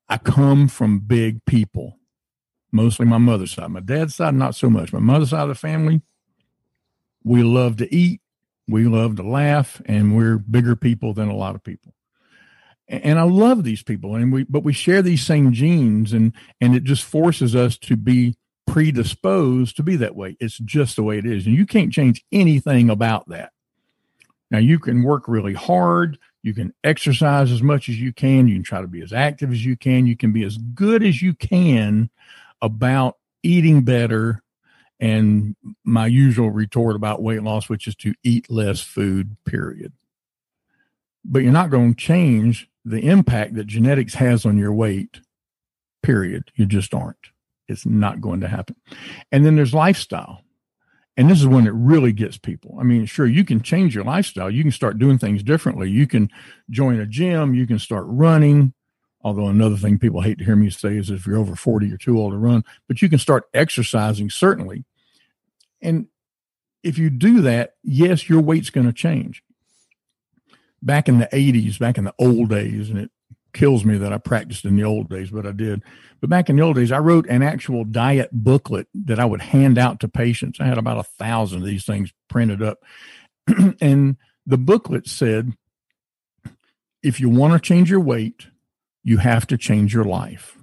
I 0.09 0.17
come 0.17 0.67
from 0.67 0.99
big 0.99 1.45
people, 1.45 1.99
mostly 2.71 3.05
my 3.05 3.19
mother's 3.19 3.51
side. 3.51 3.69
My 3.69 3.79
dad's 3.81 4.15
side, 4.15 4.33
not 4.33 4.55
so 4.55 4.69
much. 4.69 4.91
My 4.91 4.99
mother's 4.99 5.29
side 5.29 5.43
of 5.43 5.49
the 5.49 5.55
family, 5.55 6.01
we 7.23 7.43
love 7.43 7.77
to 7.77 7.93
eat, 7.93 8.21
we 8.67 8.85
love 8.85 9.17
to 9.17 9.23
laugh, 9.23 9.81
and 9.85 10.15
we're 10.15 10.37
bigger 10.37 10.75
people 10.75 11.13
than 11.13 11.29
a 11.29 11.35
lot 11.35 11.55
of 11.55 11.63
people 11.63 11.93
and 12.87 13.17
I 13.17 13.23
love 13.23 13.63
these 13.63 13.83
people, 13.83 14.15
and 14.15 14.31
we 14.31 14.43
but 14.43 14.63
we 14.63 14.73
share 14.73 15.01
these 15.01 15.23
same 15.23 15.53
genes, 15.53 16.13
and 16.13 16.33
and 16.59 16.75
it 16.75 16.83
just 16.83 17.03
forces 17.03 17.55
us 17.55 17.77
to 17.79 17.95
be 17.95 18.35
predisposed 18.67 19.75
to 19.77 19.83
be 19.83 19.95
that 19.97 20.15
way. 20.15 20.37
It's 20.39 20.57
just 20.57 20.95
the 20.95 21.03
way 21.03 21.17
it 21.17 21.25
is, 21.25 21.45
and 21.45 21.55
you 21.55 21.65
can't 21.65 21.93
change 21.93 22.23
anything 22.31 22.89
about 22.89 23.27
that. 23.29 23.51
Now 24.51 24.59
you 24.59 24.79
can 24.79 25.03
work 25.03 25.27
really 25.27 25.53
hard, 25.53 26.19
you 26.43 26.53
can 26.53 26.73
exercise 26.83 27.51
as 27.51 27.63
much 27.63 27.89
as 27.89 27.99
you 27.99 28.13
can, 28.13 28.47
you 28.47 28.55
can 28.55 28.63
try 28.63 28.81
to 28.81 28.87
be 28.87 29.01
as 29.01 29.13
active 29.13 29.51
as 29.51 29.65
you 29.65 29.75
can, 29.75 30.05
you 30.05 30.17
can 30.17 30.31
be 30.31 30.43
as 30.43 30.57
good 30.57 31.03
as 31.03 31.21
you 31.21 31.33
can 31.33 32.09
about 32.61 33.17
eating 33.43 33.83
better 33.83 34.41
and 34.99 35.55
my 35.83 36.07
usual 36.07 36.49
retort 36.49 36.95
about 36.95 37.21
weight 37.21 37.43
loss 37.43 37.67
which 37.67 37.87
is 37.87 37.95
to 37.95 38.13
eat 38.23 38.49
less 38.49 38.79
food 38.79 39.35
period 39.43 39.91
but 41.25 41.39
you're 41.39 41.51
not 41.51 41.69
going 41.69 41.93
to 41.93 41.99
change 41.99 42.69
the 42.85 43.07
impact 43.07 43.55
that 43.55 43.67
genetics 43.67 44.15
has 44.15 44.45
on 44.45 44.57
your 44.57 44.73
weight, 44.73 45.21
period. 46.01 46.51
You 46.55 46.65
just 46.65 46.93
aren't. 46.93 47.17
It's 47.67 47.85
not 47.85 48.21
going 48.21 48.41
to 48.41 48.47
happen. 48.47 48.75
And 49.31 49.45
then 49.45 49.55
there's 49.55 49.73
lifestyle. 49.73 50.41
And 51.15 51.29
this 51.29 51.39
is 51.39 51.47
when 51.47 51.67
it 51.67 51.73
really 51.73 52.11
gets 52.11 52.37
people. 52.37 52.77
I 52.79 52.83
mean, 52.83 53.05
sure, 53.05 53.27
you 53.27 53.45
can 53.45 53.61
change 53.61 53.93
your 53.93 54.03
lifestyle. 54.03 54.49
You 54.49 54.63
can 54.63 54.71
start 54.71 54.97
doing 54.97 55.19
things 55.19 55.43
differently. 55.43 55.89
You 55.89 56.07
can 56.07 56.29
join 56.69 56.99
a 56.99 57.05
gym. 57.05 57.53
You 57.53 57.67
can 57.67 57.79
start 57.79 58.05
running. 58.07 58.73
Although 59.21 59.47
another 59.47 59.77
thing 59.77 59.99
people 59.99 60.21
hate 60.21 60.39
to 60.39 60.43
hear 60.43 60.55
me 60.55 60.69
say 60.69 60.97
is 60.97 61.09
if 61.09 61.25
you're 61.25 61.37
over 61.37 61.55
40, 61.55 61.87
you're 61.87 61.97
too 61.97 62.19
old 62.19 62.33
to 62.33 62.37
run, 62.37 62.65
but 62.87 63.01
you 63.01 63.09
can 63.09 63.19
start 63.19 63.45
exercising, 63.53 64.29
certainly. 64.29 64.83
And 65.81 66.07
if 66.81 66.97
you 66.97 67.09
do 67.09 67.41
that, 67.41 67.75
yes, 67.83 68.27
your 68.27 68.41
weight's 68.41 68.69
going 68.69 68.87
to 68.87 68.93
change. 68.93 69.43
Back 70.85 71.07
in 71.07 71.19
the 71.19 71.29
80s, 71.31 71.79
back 71.79 71.97
in 71.97 72.03
the 72.03 72.13
old 72.19 72.49
days, 72.49 72.89
and 72.89 72.99
it 72.99 73.11
kills 73.53 73.85
me 73.85 73.97
that 73.97 74.11
I 74.11 74.17
practiced 74.17 74.65
in 74.65 74.75
the 74.75 74.83
old 74.83 75.09
days, 75.09 75.29
but 75.29 75.45
I 75.45 75.51
did. 75.51 75.83
But 76.19 76.29
back 76.29 76.49
in 76.49 76.55
the 76.55 76.63
old 76.63 76.75
days, 76.75 76.91
I 76.91 76.99
wrote 76.99 77.27
an 77.27 77.43
actual 77.43 77.85
diet 77.85 78.29
booklet 78.31 78.87
that 78.93 79.19
I 79.19 79.25
would 79.25 79.41
hand 79.41 79.77
out 79.77 79.99
to 80.01 80.07
patients. 80.07 80.59
I 80.59 80.65
had 80.65 80.77
about 80.77 80.97
a 80.97 81.03
thousand 81.03 81.59
of 81.59 81.65
these 81.65 81.85
things 81.85 82.11
printed 82.29 82.61
up. 82.61 82.79
and 83.81 84.17
the 84.45 84.57
booklet 84.57 85.07
said, 85.07 85.53
if 87.01 87.19
you 87.19 87.29
want 87.29 87.53
to 87.53 87.59
change 87.59 87.89
your 87.89 87.99
weight, 87.99 88.47
you 89.03 89.17
have 89.17 89.45
to 89.47 89.57
change 89.57 89.93
your 89.93 90.05
life. 90.05 90.57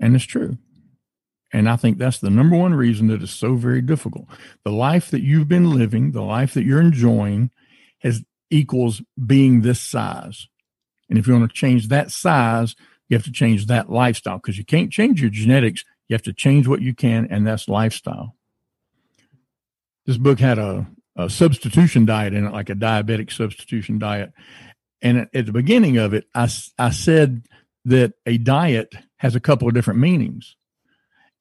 And 0.00 0.14
it's 0.14 0.24
true. 0.24 0.58
And 1.52 1.68
I 1.68 1.76
think 1.76 1.98
that's 1.98 2.18
the 2.18 2.30
number 2.30 2.56
one 2.56 2.74
reason 2.74 3.06
that 3.08 3.22
it's 3.22 3.32
so 3.32 3.54
very 3.54 3.80
difficult. 3.80 4.26
The 4.64 4.72
life 4.72 5.10
that 5.10 5.22
you've 5.22 5.48
been 5.48 5.70
living, 5.70 6.12
the 6.12 6.22
life 6.22 6.54
that 6.54 6.64
you're 6.64 6.80
enjoying, 6.80 7.50
has 8.00 8.22
equals 8.50 9.02
being 9.24 9.60
this 9.60 9.80
size. 9.80 10.48
And 11.08 11.18
if 11.18 11.26
you 11.26 11.34
want 11.34 11.50
to 11.50 11.56
change 11.56 11.88
that 11.88 12.10
size, 12.10 12.76
you 13.08 13.16
have 13.16 13.24
to 13.24 13.32
change 13.32 13.66
that 13.66 13.90
lifestyle 13.90 14.36
because 14.38 14.58
you 14.58 14.64
can't 14.64 14.92
change 14.92 15.20
your 15.20 15.30
genetics. 15.30 15.84
You 16.08 16.14
have 16.14 16.22
to 16.22 16.32
change 16.32 16.66
what 16.66 16.82
you 16.82 16.94
can, 16.94 17.26
and 17.30 17.46
that's 17.46 17.68
lifestyle. 17.68 18.34
This 20.06 20.16
book 20.16 20.40
had 20.40 20.58
a, 20.58 20.86
a 21.16 21.28
substitution 21.28 22.06
diet 22.06 22.34
in 22.34 22.46
it, 22.46 22.52
like 22.52 22.70
a 22.70 22.74
diabetic 22.74 23.30
substitution 23.32 23.98
diet. 23.98 24.32
And 25.02 25.28
at 25.34 25.46
the 25.46 25.52
beginning 25.52 25.98
of 25.98 26.14
it, 26.14 26.24
I, 26.34 26.48
I 26.78 26.90
said 26.90 27.46
that 27.84 28.14
a 28.26 28.38
diet 28.38 28.94
has 29.18 29.34
a 29.34 29.40
couple 29.40 29.68
of 29.68 29.74
different 29.74 30.00
meanings. 30.00 30.56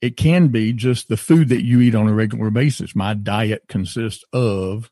It 0.02 0.16
can 0.16 0.50
be 0.50 0.74
just 0.74 1.08
the 1.08 1.18
food 1.18 1.50
that 1.50 1.66
you 1.66 1.82
eat 1.82 1.96
on 1.96 2.08
a 2.08 2.14
regular 2.14 2.50
basis. 2.52 2.96
My 2.96 3.14
diet 3.14 3.64
consists 3.68 4.24
of 4.32 4.92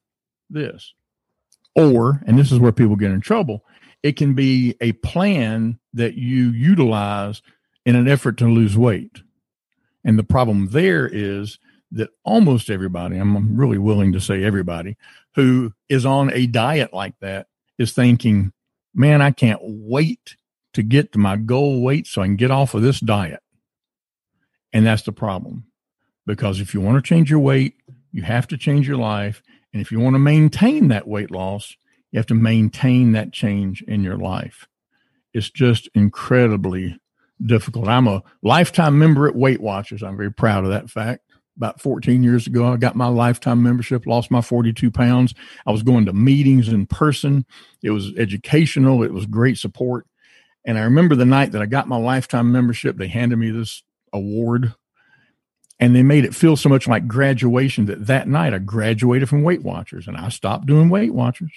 this. 0.49 0.93
Or, 1.75 2.21
and 2.25 2.39
this 2.39 2.51
is 2.51 2.59
where 2.59 2.71
people 2.71 2.95
get 2.95 3.11
in 3.11 3.21
trouble, 3.21 3.63
it 4.01 4.13
can 4.13 4.33
be 4.33 4.75
a 4.81 4.93
plan 4.93 5.79
that 5.93 6.15
you 6.15 6.51
utilize 6.51 7.41
in 7.85 7.95
an 7.95 8.07
effort 8.07 8.37
to 8.37 8.47
lose 8.47 8.77
weight. 8.77 9.21
And 10.03 10.17
the 10.17 10.23
problem 10.23 10.69
there 10.69 11.07
is 11.07 11.59
that 11.91 12.09
almost 12.23 12.69
everybody, 12.69 13.17
I'm 13.17 13.57
really 13.57 13.77
willing 13.77 14.13
to 14.13 14.21
say 14.21 14.43
everybody, 14.43 14.97
who 15.35 15.73
is 15.89 16.05
on 16.05 16.31
a 16.33 16.47
diet 16.47 16.93
like 16.93 17.15
that 17.19 17.47
is 17.77 17.93
thinking, 17.93 18.53
man, 18.93 19.21
I 19.21 19.31
can't 19.31 19.61
wait 19.61 20.37
to 20.73 20.83
get 20.83 21.11
to 21.13 21.19
my 21.19 21.37
goal 21.37 21.81
weight 21.81 22.07
so 22.07 22.21
I 22.21 22.25
can 22.25 22.35
get 22.35 22.51
off 22.51 22.73
of 22.73 22.81
this 22.81 22.99
diet. 22.99 23.41
And 24.73 24.85
that's 24.85 25.03
the 25.03 25.11
problem. 25.11 25.65
Because 26.25 26.59
if 26.59 26.73
you 26.73 26.81
want 26.81 27.03
to 27.03 27.07
change 27.07 27.29
your 27.29 27.39
weight, 27.39 27.75
you 28.11 28.23
have 28.23 28.47
to 28.47 28.57
change 28.57 28.87
your 28.87 28.97
life. 28.97 29.41
And 29.75 29.81
if 29.81 29.91
you 29.91 29.99
want 29.99 30.13
to 30.13 30.19
maintain 30.19 30.87
that 30.87 31.05
weight 31.05 31.31
loss, 31.31 31.75
you 32.09 32.17
have 32.17 32.27
to 32.27 32.33
maintain 32.33 33.11
that 33.11 33.33
change 33.33 33.81
in 33.81 34.05
your 34.05 34.15
life. 34.15 34.69
It's 35.33 35.49
just 35.49 35.89
incredibly 35.93 36.97
difficult. 37.45 37.89
I'm 37.89 38.07
a 38.07 38.23
lifetime 38.41 38.97
member 38.97 39.27
at 39.27 39.35
Weight 39.35 39.59
Watchers. 39.59 40.01
I'm 40.01 40.15
very 40.15 40.31
proud 40.31 40.63
of 40.63 40.69
that 40.69 40.89
fact. 40.89 41.23
About 41.57 41.81
14 41.81 42.23
years 42.23 42.47
ago, 42.47 42.71
I 42.71 42.77
got 42.77 42.95
my 42.95 43.09
lifetime 43.09 43.61
membership, 43.61 44.05
lost 44.05 44.31
my 44.31 44.39
42 44.39 44.91
pounds. 44.91 45.33
I 45.67 45.73
was 45.73 45.83
going 45.83 46.05
to 46.05 46.13
meetings 46.13 46.69
in 46.69 46.85
person. 46.85 47.45
It 47.83 47.91
was 47.91 48.13
educational. 48.15 49.03
It 49.03 49.11
was 49.11 49.25
great 49.25 49.57
support. 49.57 50.07
And 50.65 50.77
I 50.77 50.83
remember 50.83 51.15
the 51.15 51.25
night 51.25 51.51
that 51.51 51.61
I 51.61 51.65
got 51.65 51.89
my 51.89 51.97
lifetime 51.97 52.49
membership, 52.49 52.95
they 52.95 53.09
handed 53.09 53.39
me 53.39 53.51
this 53.51 53.83
award 54.13 54.73
and 55.79 55.95
they 55.95 56.03
made 56.03 56.25
it 56.25 56.35
feel 56.35 56.55
so 56.55 56.69
much 56.69 56.87
like 56.87 57.07
graduation 57.07 57.85
that 57.85 58.07
that 58.07 58.27
night 58.27 58.53
I 58.53 58.59
graduated 58.59 59.29
from 59.29 59.43
Weight 59.43 59.63
Watchers 59.63 60.07
and 60.07 60.17
I 60.17 60.29
stopped 60.29 60.65
doing 60.65 60.89
Weight 60.89 61.13
Watchers. 61.13 61.51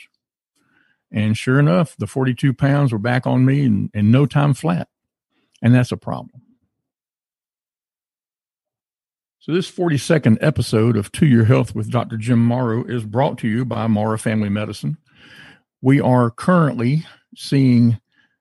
And 1.11 1.37
sure 1.37 1.59
enough, 1.59 1.97
the 1.97 2.07
42 2.07 2.53
pounds 2.53 2.93
were 2.93 2.99
back 2.99 3.27
on 3.27 3.45
me 3.45 3.65
in, 3.65 3.91
in 3.95 4.11
no 4.11 4.27
time 4.27 4.55
flat. 4.55 4.89
And 5.63 5.75
that's 5.75 5.93
a 5.93 5.97
problem. 5.97 6.43
So, 9.41 9.53
this 9.53 9.71
42nd 9.71 10.37
episode 10.43 10.97
of 10.97 11.11
To 11.13 11.27
Your 11.27 11.45
Health 11.45 11.75
with 11.75 11.91
Dr. 11.91 12.19
Jim 12.19 12.45
Morrow 12.45 12.85
is 12.85 13.05
brought 13.05 13.39
to 13.39 13.49
you 13.49 13.65
by 13.65 13.87
Morrow 13.87 14.19
Family 14.19 14.51
Medicine. 14.51 14.99
We 15.81 16.01
are 16.01 16.31
currently 16.31 17.07
seeing 17.35 17.99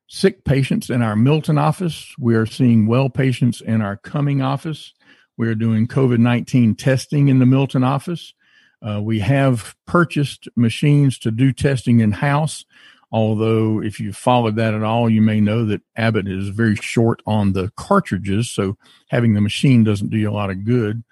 sick 0.08 0.44
patients 0.44 0.90
in 0.90 1.02
our 1.02 1.16
Milton 1.16 1.58
office. 1.58 2.14
We 2.20 2.36
are 2.36 2.46
seeing 2.46 2.88
well 2.88 3.10
patients 3.10 3.62
in 3.62 3.82
our 3.82 3.96
Cumming 3.96 4.42
office. 4.42 4.94
We 5.38 5.48
are 5.48 5.56
doing 5.56 5.88
COVID 5.88 6.18
19 6.18 6.76
testing 6.76 7.28
in 7.28 7.40
the 7.40 7.46
Milton 7.46 7.84
office. 7.84 8.34
Uh, 8.82 9.02
we 9.02 9.20
have 9.20 9.76
purchased 9.86 10.48
machines 10.56 11.18
to 11.20 11.32
do 11.32 11.54
testing 11.54 12.00
in 12.00 12.12
house. 12.12 12.66
Although, 13.10 13.82
if 13.82 14.00
you 14.00 14.12
followed 14.12 14.58
that 14.58 14.74
at 14.74 14.84
all, 14.84 15.10
you 15.10 15.22
may 15.22 15.40
know 15.40 15.64
that 15.66 15.82
Abbott 15.96 16.28
is 16.28 16.50
very 16.50 16.76
short 16.76 17.22
on 17.26 17.54
the 17.54 17.72
cartridges. 17.78 18.50
So, 18.50 18.78
having 19.10 19.34
the 19.34 19.42
machine 19.42 19.84
doesn't 19.84 20.10
do 20.10 20.18
you 20.18 20.30
a 20.30 20.32
lot 20.32 20.50
of 20.50 20.66
good 20.66 21.04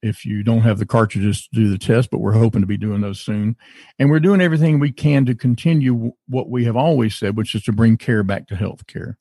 if 0.00 0.24
you 0.24 0.42
don't 0.42 0.62
have 0.62 0.78
the 0.78 0.86
cartridges 0.86 1.42
to 1.42 1.48
do 1.52 1.70
the 1.70 1.78
test, 1.78 2.10
but 2.10 2.18
we're 2.18 2.32
hoping 2.32 2.60
to 2.60 2.66
be 2.66 2.76
doing 2.76 3.00
those 3.02 3.20
soon. 3.20 3.56
And 3.98 4.10
we're 4.10 4.20
doing 4.20 4.40
everything 4.40 4.78
we 4.78 4.92
can 4.92 5.26
to 5.26 5.34
continue 5.34 6.12
what 6.26 6.48
we 6.48 6.64
have 6.64 6.76
always 6.76 7.14
said, 7.14 7.36
which 7.36 7.54
is 7.54 7.62
to 7.64 7.72
bring 7.72 7.96
care 7.96 8.22
back 8.22 8.48
to 8.48 8.54
healthcare. 8.54 9.16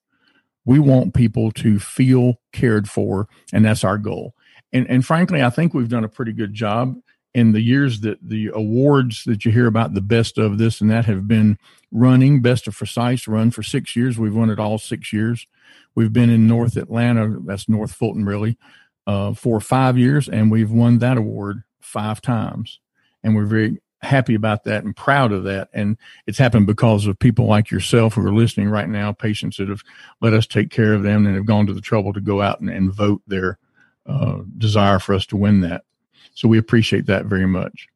We 0.65 0.79
want 0.79 1.13
people 1.13 1.51
to 1.53 1.79
feel 1.79 2.39
cared 2.51 2.89
for, 2.89 3.27
and 3.51 3.65
that's 3.65 3.83
our 3.83 3.97
goal. 3.97 4.35
And, 4.73 4.89
and 4.89 5.05
frankly, 5.05 5.41
I 5.41 5.49
think 5.49 5.73
we've 5.73 5.89
done 5.89 6.03
a 6.03 6.09
pretty 6.09 6.33
good 6.33 6.53
job 6.53 6.95
in 7.33 7.53
the 7.53 7.61
years 7.61 8.01
that 8.01 8.19
the 8.21 8.51
awards 8.53 9.23
that 9.25 9.45
you 9.45 9.51
hear 9.51 9.67
about 9.67 9.93
the 9.93 10.01
best 10.01 10.37
of 10.37 10.57
this 10.57 10.81
and 10.81 10.89
that 10.91 11.05
have 11.05 11.27
been 11.27 11.57
running. 11.91 12.41
Best 12.41 12.67
of 12.67 12.75
precise 12.75 13.27
run 13.27 13.51
for 13.51 13.63
six 13.63 13.95
years. 13.95 14.17
We've 14.17 14.35
won 14.35 14.49
it 14.49 14.59
all 14.59 14.77
six 14.77 15.13
years. 15.13 15.47
We've 15.95 16.13
been 16.13 16.29
in 16.29 16.47
north 16.47 16.77
atlanta 16.77 17.37
that's 17.45 17.67
north 17.67 17.93
fulton 17.93 18.25
really 18.25 18.57
uh, 19.07 19.33
for 19.33 19.59
five 19.59 19.97
years 19.97 20.29
and 20.29 20.51
we've 20.51 20.71
won 20.71 20.99
that 20.99 21.17
award 21.17 21.63
five 21.81 22.21
times. 22.21 22.79
And 23.23 23.35
we're 23.35 23.45
very 23.45 23.81
happy 24.01 24.33
about 24.33 24.63
that 24.63 24.83
and 24.83 24.95
proud 24.95 25.31
of 25.31 25.43
that. 25.43 25.69
And 25.73 25.97
it's 26.25 26.37
happened 26.37 26.67
because 26.67 27.05
of 27.05 27.19
people 27.19 27.45
like 27.45 27.69
yourself 27.69 28.15
who 28.15 28.25
are 28.25 28.33
listening 28.33 28.69
right 28.69 28.89
now 28.89 29.11
patients 29.11 29.57
that 29.57 29.69
have 29.69 29.83
let 30.21 30.33
us 30.33 30.47
take 30.47 30.71
care 30.71 30.93
of 30.93 31.03
them 31.03 31.25
and 31.25 31.35
have 31.35 31.45
gone 31.45 31.67
to 31.67 31.73
the 31.73 31.81
trouble 31.81 32.13
to 32.13 32.21
go 32.21 32.41
out 32.41 32.59
and, 32.59 32.69
and 32.69 32.91
vote 32.91 33.21
their 33.27 33.59
uh, 34.07 34.39
desire 34.57 34.99
for 34.99 35.13
us 35.13 35.25
to 35.27 35.37
win 35.37 35.61
that. 35.61 35.83
So 36.33 36.47
we 36.47 36.57
appreciate 36.57 37.05
that 37.05 37.25
very 37.25 37.45
much. 37.45 37.87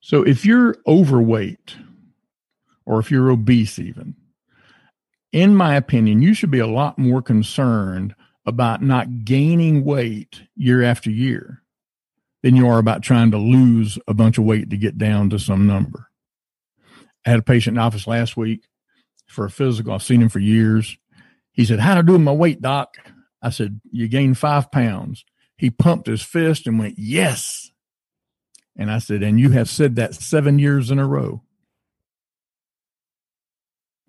So 0.00 0.22
if 0.22 0.44
you're 0.44 0.76
overweight 0.86 1.76
or 2.84 2.98
if 2.98 3.10
you're 3.10 3.30
obese, 3.30 3.78
even, 3.78 4.14
in 5.32 5.56
my 5.56 5.76
opinion, 5.76 6.20
you 6.20 6.34
should 6.34 6.50
be 6.50 6.58
a 6.58 6.66
lot 6.66 6.98
more 6.98 7.22
concerned 7.22 8.14
about 8.44 8.82
not 8.82 9.24
gaining 9.24 9.84
weight 9.84 10.42
year 10.56 10.82
after 10.82 11.10
year 11.10 11.63
than 12.44 12.54
you 12.54 12.68
are 12.68 12.78
about 12.78 13.02
trying 13.02 13.30
to 13.30 13.38
lose 13.38 13.98
a 14.06 14.12
bunch 14.12 14.36
of 14.36 14.44
weight 14.44 14.68
to 14.68 14.76
get 14.76 14.98
down 14.98 15.30
to 15.30 15.38
some 15.38 15.66
number. 15.66 16.10
I 17.24 17.30
had 17.30 17.38
a 17.38 17.42
patient 17.42 17.78
in 17.78 17.82
office 17.82 18.06
last 18.06 18.36
week 18.36 18.64
for 19.26 19.46
a 19.46 19.50
physical. 19.50 19.94
I've 19.94 20.02
seen 20.02 20.20
him 20.20 20.28
for 20.28 20.40
years. 20.40 20.98
He 21.52 21.64
said, 21.64 21.80
How 21.80 21.94
to 21.94 22.02
do 22.02 22.12
with 22.12 22.20
my 22.20 22.32
weight, 22.32 22.60
doc? 22.60 22.98
I 23.40 23.48
said, 23.48 23.80
You 23.90 24.08
gained 24.08 24.36
five 24.36 24.70
pounds. 24.70 25.24
He 25.56 25.70
pumped 25.70 26.06
his 26.06 26.20
fist 26.20 26.66
and 26.66 26.78
went, 26.78 26.96
Yes. 26.98 27.70
And 28.76 28.90
I 28.90 28.98
said, 28.98 29.22
And 29.22 29.40
you 29.40 29.52
have 29.52 29.70
said 29.70 29.96
that 29.96 30.14
seven 30.14 30.58
years 30.58 30.90
in 30.90 30.98
a 30.98 31.08
row. 31.08 31.40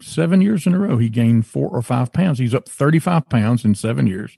Seven 0.01 0.41
years 0.41 0.67
in 0.67 0.73
a 0.73 0.79
row, 0.79 0.97
he 0.97 1.07
gained 1.07 1.47
four 1.47 1.69
or 1.69 1.81
five 1.81 2.11
pounds. 2.11 2.39
He's 2.39 2.53
up 2.53 2.67
35 2.67 3.29
pounds 3.29 3.63
in 3.63 3.75
seven 3.75 4.07
years. 4.07 4.37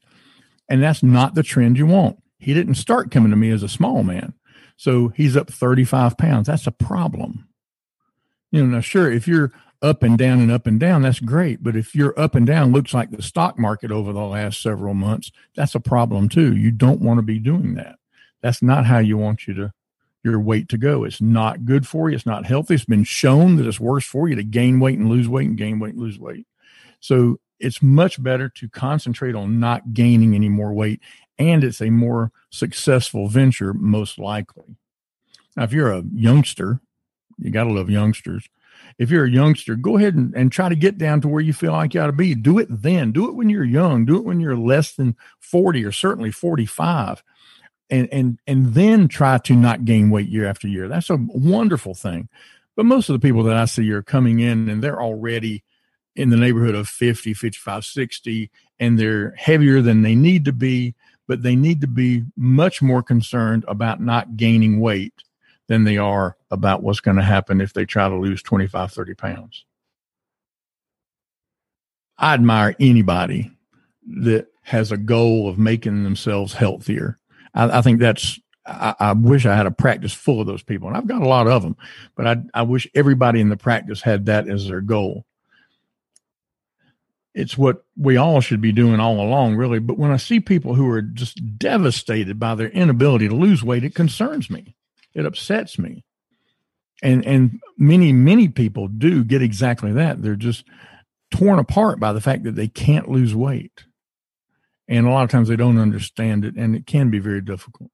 And 0.70 0.84
that's 0.84 1.02
not 1.02 1.34
the 1.34 1.42
trend 1.42 1.80
you 1.80 1.88
want. 1.88 2.20
He 2.40 2.54
didn't 2.54 2.76
start 2.76 3.12
coming 3.12 3.32
to 3.32 3.38
me 3.38 3.50
as 3.50 3.64
a 3.64 3.70
small 3.70 4.04
man. 4.04 4.34
So 4.76 5.10
he's 5.10 5.36
up 5.36 5.52
35 5.52 6.18
pounds. 6.18 6.48
That's 6.48 6.68
a 6.68 6.72
problem. 6.72 7.48
You 8.52 8.64
know, 8.64 8.76
now, 8.76 8.82
sure, 8.82 9.12
if 9.12 9.28
you're 9.28 9.52
up 9.82 10.04
and 10.04 10.18
down 10.18 10.40
and 10.40 10.52
up 10.52 10.68
and 10.68 10.80
down, 10.80 11.02
that's 11.02 11.20
great. 11.20 11.64
But 11.64 11.76
if 11.76 11.96
your 11.96 12.18
up 12.20 12.36
and 12.36 12.46
down 12.46 12.72
looks 12.72 12.94
like 12.94 13.12
the 13.12 13.22
stock 13.22 13.60
market 13.60 13.92
over 13.92 14.14
the 14.14 14.22
last 14.22 14.62
several 14.62 14.94
months, 14.94 15.32
that's 15.56 15.76
a 15.76 15.80
problem 15.80 16.30
too. 16.30 16.56
You 16.56 16.72
don't 16.72 17.02
want 17.02 17.18
to 17.18 17.24
be 17.24 17.40
doing 17.40 17.76
that. 17.76 17.98
That's 18.42 18.62
not 18.62 18.86
how 18.86 19.00
you 19.00 19.18
want 19.18 19.48
you 19.48 19.54
to 19.56 19.74
your 20.24 20.40
weight 20.40 20.70
to 20.70 20.78
go. 20.78 21.04
It's 21.04 21.22
not 21.22 21.66
good 21.66 21.88
for 21.88 22.10
you. 22.10 22.16
It's 22.16 22.26
not 22.26 22.46
healthy. 22.46 22.76
It's 22.76 22.86
been 22.86 23.04
shown 23.04 23.56
that 23.56 23.68
it's 23.68 23.80
worse 23.80 24.06
for 24.06 24.28
you 24.28 24.36
to 24.36 24.44
gain 24.44 24.80
weight 24.80 25.00
and 25.00 25.10
lose 25.10 25.30
weight 25.30 25.48
and 25.48 25.58
gain 25.58 25.80
weight 25.80 25.94
and 25.94 26.02
lose 26.02 26.20
weight. 26.20 26.46
So 27.00 27.40
it's 27.60 27.82
much 27.82 28.22
better 28.22 28.50
to 28.50 28.70
concentrate 28.70 29.36
on 29.36 29.60
not 29.60 29.94
gaining 29.94 30.36
any 30.36 30.50
more 30.50 30.74
weight, 30.74 31.02
and 31.40 31.64
it's 31.64 31.82
a 31.82 31.90
more 31.90 32.32
successful 32.50 33.28
venture, 33.28 33.74
most 33.74 34.18
likely. 34.18 34.78
Now, 35.56 35.64
if 35.64 35.74
you're 35.74 35.92
a 35.92 36.04
youngster, 36.14 36.82
you 37.38 37.52
got 37.52 37.66
to 37.66 37.74
love 37.74 37.90
youngsters. 37.90 38.48
If 38.98 39.12
you're 39.12 39.26
a 39.26 39.30
youngster, 39.30 39.76
go 39.76 39.98
ahead 39.98 40.16
and, 40.16 40.34
and 40.36 40.52
try 40.52 40.70
to 40.70 40.76
get 40.76 40.98
down 40.98 41.22
to 41.22 41.28
where 41.28 41.42
you 41.42 41.54
feel 41.54 41.72
like 41.72 41.94
you 41.94 42.02
ought 42.02 42.08
to 42.08 42.14
be. 42.14 42.34
Do 42.34 42.58
it 42.58 42.68
then. 42.70 43.12
Do 43.12 43.28
it 43.28 43.36
when 43.36 43.50
you're 43.50 43.64
young. 43.64 44.06
Do 44.06 44.18
it 44.18 44.26
when 44.26 44.40
you're 44.40 44.58
less 44.58 44.94
than 44.94 45.16
40 45.40 45.86
or 45.86 45.92
certainly 45.92 46.32
45. 46.32 47.24
And, 47.90 48.10
and, 48.12 48.40
and 48.48 48.74
then 48.74 49.08
try 49.08 49.38
to 49.38 49.54
not 49.54 49.86
gain 49.86 50.10
weight 50.10 50.30
year 50.30 50.46
after 50.46 50.68
year. 50.68 50.88
That's 50.88 51.10
a 51.10 51.18
wonderful 51.18 51.94
thing. 51.94 52.28
But 52.76 52.86
most 52.86 53.10
of 53.10 53.14
the 53.14 53.26
people 53.26 53.44
that 53.44 53.56
I 53.56 53.66
see 53.66 53.90
are 53.92 54.04
coming 54.04 54.40
in 54.40 54.70
and 54.70 54.84
they're 54.84 55.02
already 55.02 55.64
in 56.16 56.30
the 56.30 56.38
neighborhood 56.38 56.76
of 56.76 56.90
50, 56.90 57.34
55, 57.34 57.86
60, 57.86 58.52
and 58.80 59.00
they're 59.00 59.32
heavier 59.38 59.82
than 59.82 60.02
they 60.02 60.16
need 60.16 60.46
to 60.46 60.54
be, 60.54 60.96
but 61.28 61.44
they 61.44 61.56
need 61.56 61.82
to 61.82 61.88
be 61.88 62.24
much 62.36 62.82
more 62.82 63.04
concerned 63.04 63.66
about 63.68 64.02
not 64.02 64.38
gaining 64.38 64.80
weight 64.80 65.14
than 65.68 65.84
they 65.84 65.98
are 65.98 66.38
about 66.50 66.82
what's 66.82 67.02
going 67.02 67.18
to 67.18 67.24
happen 67.24 67.60
if 67.62 67.74
they 67.74 67.86
try 67.86 68.08
to 68.08 68.16
lose 68.16 68.42
25, 68.42 68.92
30 68.92 69.14
pounds. 69.14 69.66
I 72.18 72.34
admire 72.34 72.76
anybody 72.80 73.52
that 74.08 74.48
has 74.64 74.92
a 74.92 74.98
goal 74.98 75.50
of 75.50 75.60
making 75.60 76.04
themselves 76.04 76.54
healthier. 76.54 77.20
I, 77.54 77.80
I 77.80 77.82
think 77.82 78.00
that's, 78.00 78.40
I, 78.66 78.96
I, 79.00 79.12
wish 79.14 79.46
I 79.46 79.56
had 79.56 79.66
a 79.66 79.72
practice 79.72 80.14
full 80.14 80.42
of 80.42 80.48
those 80.48 80.64
people, 80.64 80.88
and 80.88 80.98
I've 80.98 81.08
got 81.08 81.22
a 81.22 81.28
lot 81.28 81.48
of 81.48 81.62
them, 81.62 81.76
but 82.16 82.26
I, 82.26 82.38
I 82.54 82.62
wish 82.64 82.88
everybody 82.96 83.40
in 83.40 83.50
the 83.50 83.58
practice 83.58 84.02
had 84.02 84.26
that 84.26 84.50
as 84.50 84.68
their 84.68 84.82
goal 84.82 85.26
it's 87.38 87.56
what 87.56 87.86
we 87.96 88.18
all 88.18 88.42
should 88.42 88.62
be 88.62 88.72
doing 88.72 89.00
all 89.00 89.22
along, 89.22 89.58
really. 89.58 89.78
But 89.78 90.00
when 90.00 90.10
I 90.10 90.18
see 90.18 90.40
people 90.40 90.74
who 90.74 90.90
are 90.90 91.04
just 91.04 91.60
devastated 91.60 92.40
by 92.40 92.56
their 92.56 92.70
inability 92.70 93.30
to 93.30 93.36
lose 93.36 93.64
weight, 93.64 93.84
it 93.84 93.94
concerns 93.94 94.50
me. 94.50 94.76
It 95.14 95.24
upsets 95.24 95.78
me. 95.78 96.04
And 97.04 97.24
and 97.28 97.62
many, 97.78 98.12
many 98.12 98.48
people 98.48 98.88
do 98.88 99.24
get 99.24 99.44
exactly 99.44 99.92
that. 99.94 100.24
They're 100.24 100.36
just 100.36 100.66
torn 101.30 101.60
apart 101.60 102.00
by 102.00 102.12
the 102.12 102.22
fact 102.22 102.44
that 102.44 102.56
they 102.56 102.68
can't 102.68 103.08
lose 103.08 103.36
weight. 103.36 103.84
And 104.88 105.06
a 105.06 105.12
lot 105.12 105.24
of 105.24 105.30
times 105.30 105.48
they 105.48 105.56
don't 105.56 105.78
understand 105.78 106.44
it, 106.44 106.56
and 106.56 106.76
it 106.76 106.88
can 106.88 107.12
be 107.12 107.20
very 107.20 107.42
difficult. 107.42 107.92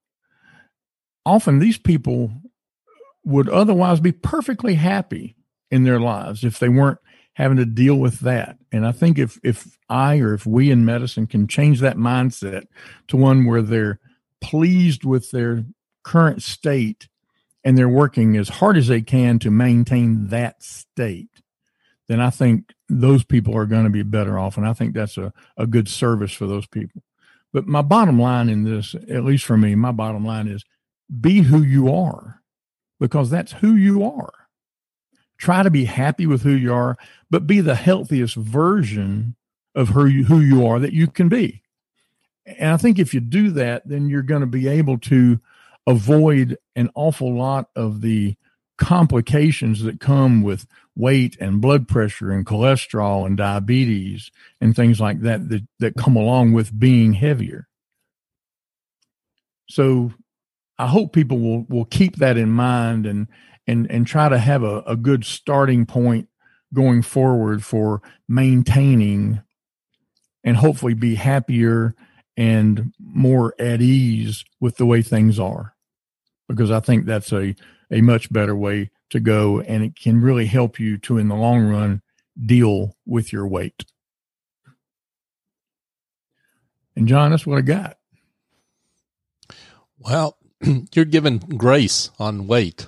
Often 1.25 1.59
these 1.59 1.77
people 1.77 2.31
would 3.25 3.49
otherwise 3.49 3.99
be 3.99 4.13
perfectly 4.13 4.75
happy 4.75 5.35
in 5.69 5.83
their 5.83 5.99
lives 5.99 6.45
if 6.45 6.59
they 6.59 6.69
weren't 6.69 6.99
having 7.33 7.57
to 7.57 7.65
deal 7.65 7.95
with 7.95 8.19
that. 8.21 8.57
And 8.71 8.85
I 8.85 8.91
think 8.91 9.17
if 9.17 9.39
if 9.43 9.77
I 9.89 10.19
or 10.19 10.33
if 10.33 10.45
we 10.45 10.71
in 10.71 10.85
medicine 10.85 11.27
can 11.27 11.47
change 11.47 11.79
that 11.79 11.97
mindset 11.97 12.65
to 13.07 13.17
one 13.17 13.45
where 13.45 13.61
they're 13.61 13.99
pleased 14.41 15.03
with 15.03 15.31
their 15.31 15.63
current 16.03 16.43
state 16.43 17.07
and 17.63 17.77
they're 17.77 17.89
working 17.89 18.37
as 18.37 18.49
hard 18.49 18.77
as 18.77 18.87
they 18.87 19.01
can 19.01 19.39
to 19.39 19.49
maintain 19.49 20.27
that 20.27 20.61
state, 20.61 21.41
then 22.07 22.19
I 22.19 22.29
think 22.29 22.73
those 22.89 23.23
people 23.23 23.55
are 23.55 23.65
going 23.65 23.85
to 23.85 23.89
be 23.89 24.03
better 24.03 24.37
off. 24.37 24.57
And 24.57 24.67
I 24.67 24.73
think 24.73 24.93
that's 24.93 25.17
a, 25.17 25.33
a 25.57 25.65
good 25.65 25.87
service 25.87 26.33
for 26.33 26.45
those 26.45 26.67
people. 26.67 27.01
But 27.53 27.67
my 27.67 27.81
bottom 27.81 28.19
line 28.19 28.49
in 28.49 28.63
this, 28.63 28.95
at 28.95 29.23
least 29.23 29.45
for 29.45 29.57
me, 29.57 29.75
my 29.75 29.91
bottom 29.91 30.25
line 30.25 30.47
is 30.47 30.65
be 31.21 31.41
who 31.41 31.61
you 31.61 31.93
are 31.93 32.41
because 32.99 33.29
that's 33.29 33.53
who 33.53 33.75
you 33.75 34.03
are. 34.03 34.33
Try 35.37 35.63
to 35.63 35.69
be 35.69 35.85
happy 35.85 36.25
with 36.25 36.43
who 36.43 36.51
you 36.51 36.73
are, 36.73 36.97
but 37.29 37.47
be 37.47 37.61
the 37.61 37.75
healthiest 37.75 38.35
version 38.35 39.35
of 39.75 39.89
who 39.89 40.05
you, 40.05 40.23
who 40.25 40.39
you 40.39 40.65
are 40.65 40.79
that 40.79 40.93
you 40.93 41.07
can 41.07 41.29
be. 41.29 41.63
And 42.45 42.71
I 42.71 42.77
think 42.77 42.99
if 42.99 43.13
you 43.13 43.19
do 43.19 43.51
that, 43.51 43.87
then 43.87 44.09
you're 44.09 44.21
going 44.21 44.41
to 44.41 44.47
be 44.47 44.67
able 44.67 44.97
to 44.99 45.39
avoid 45.87 46.57
an 46.75 46.89
awful 46.95 47.35
lot 47.35 47.69
of 47.75 48.01
the 48.01 48.35
complications 48.77 49.83
that 49.83 49.99
come 49.99 50.41
with 50.41 50.65
weight 50.95 51.37
and 51.39 51.61
blood 51.61 51.87
pressure 51.87 52.31
and 52.31 52.45
cholesterol 52.45 53.25
and 53.25 53.37
diabetes 53.37 54.31
and 54.61 54.75
things 54.75 54.99
like 54.99 55.21
that 55.21 55.49
that, 55.49 55.65
that 55.79 55.95
come 55.95 56.15
along 56.15 56.53
with 56.53 56.77
being 56.77 57.13
heavier. 57.13 57.67
So 59.69 60.11
I 60.77 60.87
hope 60.87 61.13
people 61.13 61.39
will 61.39 61.65
will 61.69 61.85
keep 61.85 62.17
that 62.17 62.37
in 62.37 62.49
mind 62.49 63.05
and 63.05 63.27
and 63.67 63.89
and 63.89 64.05
try 64.05 64.29
to 64.29 64.37
have 64.37 64.63
a, 64.63 64.81
a 64.81 64.95
good 64.95 65.25
starting 65.25 65.85
point 65.85 66.27
going 66.73 67.01
forward 67.01 67.63
for 67.63 68.01
maintaining 68.27 69.41
and 70.43 70.57
hopefully 70.57 70.93
be 70.93 71.15
happier 71.15 71.95
and 72.35 72.91
more 72.99 73.53
at 73.59 73.81
ease 73.81 74.43
with 74.59 74.77
the 74.77 74.85
way 74.85 75.01
things 75.01 75.39
are. 75.39 75.73
Because 76.47 76.71
i 76.71 76.79
think 76.79 77.05
that's 77.05 77.31
a 77.31 77.55
a 77.91 78.01
much 78.01 78.31
better 78.31 78.55
way 78.55 78.89
to 79.11 79.19
go 79.19 79.61
and 79.61 79.83
it 79.83 79.95
can 79.95 80.19
really 80.19 80.47
help 80.47 80.79
you 80.79 80.97
to 80.97 81.17
in 81.17 81.27
the 81.27 81.35
long 81.35 81.63
run 81.63 82.01
deal 82.45 82.97
with 83.05 83.31
your 83.31 83.47
weight. 83.47 83.85
And 86.95 87.07
john 87.07 87.31
that's 87.31 87.45
what 87.45 87.59
i 87.59 87.61
got. 87.61 87.97
Well 89.97 90.37
you're 90.93 91.05
given 91.05 91.37
grace 91.37 92.09
on 92.19 92.47
weight 92.47 92.87